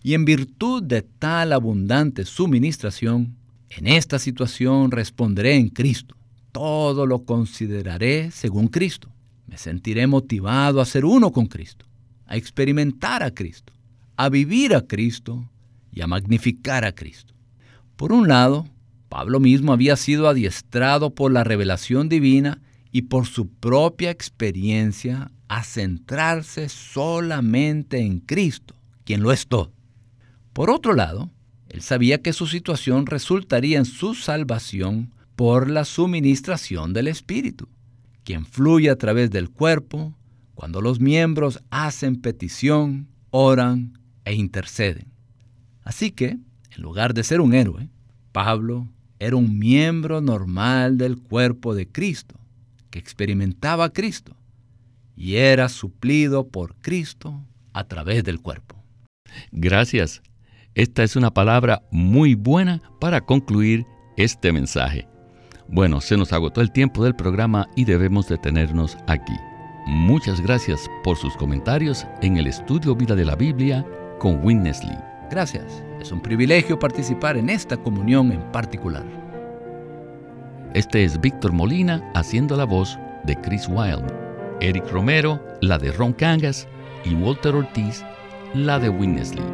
y 0.02 0.14
en 0.14 0.24
virtud 0.24 0.82
de 0.82 1.02
tal 1.02 1.52
abundante 1.52 2.24
suministración, 2.24 3.36
en 3.68 3.86
esta 3.88 4.18
situación 4.18 4.90
responderé 4.90 5.56
en 5.56 5.68
Cristo. 5.68 6.16
Todo 6.52 7.04
lo 7.04 7.24
consideraré 7.24 8.30
según 8.30 8.68
Cristo. 8.68 9.10
Me 9.46 9.58
sentiré 9.58 10.06
motivado 10.06 10.80
a 10.80 10.86
ser 10.86 11.04
uno 11.04 11.32
con 11.32 11.46
Cristo, 11.46 11.84
a 12.26 12.36
experimentar 12.36 13.22
a 13.22 13.32
Cristo, 13.32 13.72
a 14.16 14.28
vivir 14.28 14.74
a 14.74 14.86
Cristo 14.86 15.50
y 15.92 16.00
a 16.00 16.06
magnificar 16.06 16.84
a 16.84 16.94
Cristo. 16.94 17.34
Por 17.96 18.12
un 18.12 18.28
lado, 18.28 18.66
Pablo 19.08 19.40
mismo 19.40 19.72
había 19.72 19.96
sido 19.96 20.28
adiestrado 20.28 21.14
por 21.14 21.32
la 21.32 21.44
revelación 21.44 22.08
divina 22.08 22.60
y 22.92 23.02
por 23.02 23.26
su 23.26 23.48
propia 23.48 24.10
experiencia 24.10 25.30
a 25.48 25.64
centrarse 25.64 26.68
solamente 26.68 28.00
en 28.00 28.20
Cristo, 28.20 28.74
quien 29.04 29.22
lo 29.22 29.32
es 29.32 29.46
todo. 29.46 29.72
Por 30.52 30.70
otro 30.70 30.94
lado, 30.94 31.30
él 31.68 31.82
sabía 31.82 32.22
que 32.22 32.32
su 32.32 32.46
situación 32.46 33.06
resultaría 33.06 33.78
en 33.78 33.84
su 33.84 34.14
salvación 34.14 35.12
por 35.36 35.70
la 35.70 35.84
suministración 35.84 36.92
del 36.92 37.08
Espíritu, 37.08 37.68
quien 38.24 38.44
fluye 38.44 38.90
a 38.90 38.96
través 38.96 39.30
del 39.30 39.50
cuerpo 39.50 40.14
cuando 40.54 40.80
los 40.80 40.98
miembros 40.98 41.60
hacen 41.70 42.20
petición, 42.20 43.06
oran 43.30 43.98
e 44.24 44.34
interceden. 44.34 45.06
Así 45.84 46.10
que, 46.10 46.30
en 46.30 46.82
lugar 46.82 47.14
de 47.14 47.22
ser 47.22 47.40
un 47.40 47.54
héroe, 47.54 47.88
Pablo 48.32 48.88
era 49.20 49.36
un 49.36 49.58
miembro 49.58 50.20
normal 50.20 50.98
del 50.98 51.18
cuerpo 51.18 51.74
de 51.74 51.86
Cristo, 51.86 52.34
que 52.90 52.98
experimentaba 52.98 53.84
a 53.84 53.92
Cristo 53.92 54.37
y 55.18 55.36
era 55.36 55.68
suplido 55.68 56.46
por 56.46 56.76
Cristo 56.76 57.42
a 57.72 57.84
través 57.84 58.22
del 58.22 58.40
cuerpo. 58.40 58.76
Gracias. 59.50 60.22
Esta 60.74 61.02
es 61.02 61.16
una 61.16 61.34
palabra 61.34 61.82
muy 61.90 62.36
buena 62.36 62.80
para 63.00 63.20
concluir 63.20 63.84
este 64.16 64.52
mensaje. 64.52 65.08
Bueno, 65.66 66.00
se 66.00 66.16
nos 66.16 66.32
agotó 66.32 66.60
el 66.60 66.70
tiempo 66.70 67.02
del 67.02 67.16
programa 67.16 67.68
y 67.74 67.84
debemos 67.84 68.28
detenernos 68.28 68.96
aquí. 69.08 69.34
Muchas 69.86 70.40
gracias 70.40 70.88
por 71.02 71.16
sus 71.16 71.36
comentarios 71.36 72.06
en 72.22 72.36
el 72.36 72.46
estudio 72.46 72.94
Vida 72.94 73.16
de 73.16 73.24
la 73.24 73.34
Biblia 73.34 73.84
con 74.20 74.44
Winnesley. 74.44 74.96
Gracias. 75.30 75.82
Es 76.00 76.12
un 76.12 76.22
privilegio 76.22 76.78
participar 76.78 77.36
en 77.36 77.50
esta 77.50 77.76
comunión 77.76 78.30
en 78.30 78.42
particular. 78.52 79.04
Este 80.74 81.02
es 81.02 81.20
Víctor 81.20 81.52
Molina 81.52 82.08
haciendo 82.14 82.56
la 82.56 82.64
voz 82.64 82.96
de 83.24 83.34
Chris 83.40 83.66
Wilde, 83.68 84.27
Eric 84.60 84.90
Romero, 84.90 85.40
la 85.60 85.78
de 85.78 85.92
Ron 85.92 86.12
Cangas 86.12 86.66
y 87.04 87.14
Walter 87.14 87.54
Ortiz, 87.54 88.04
la 88.54 88.78
de 88.78 88.88
Winnesley. 88.88 89.44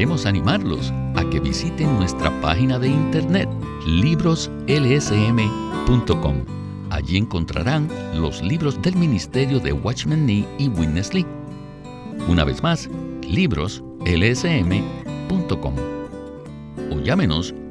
queremos 0.00 0.24
animarlos 0.24 0.94
a 1.14 1.28
que 1.30 1.40
visiten 1.40 1.94
nuestra 1.98 2.30
página 2.40 2.78
de 2.78 2.88
internet 2.88 3.46
libroslsm.com. 3.86 6.36
Allí 6.88 7.18
encontrarán 7.18 7.86
los 8.14 8.40
libros 8.40 8.80
del 8.80 8.96
Ministerio 8.96 9.60
de 9.60 9.74
Watchman 9.74 10.24
Nee 10.24 10.48
y 10.56 10.68
Witness 10.68 11.12
Lee. 11.12 11.26
Una 12.28 12.44
vez 12.44 12.62
más, 12.62 12.88
libroslsm.com. 13.28 15.74
O 16.90 16.98
llámenos 17.00 17.54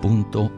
punto 0.00 0.50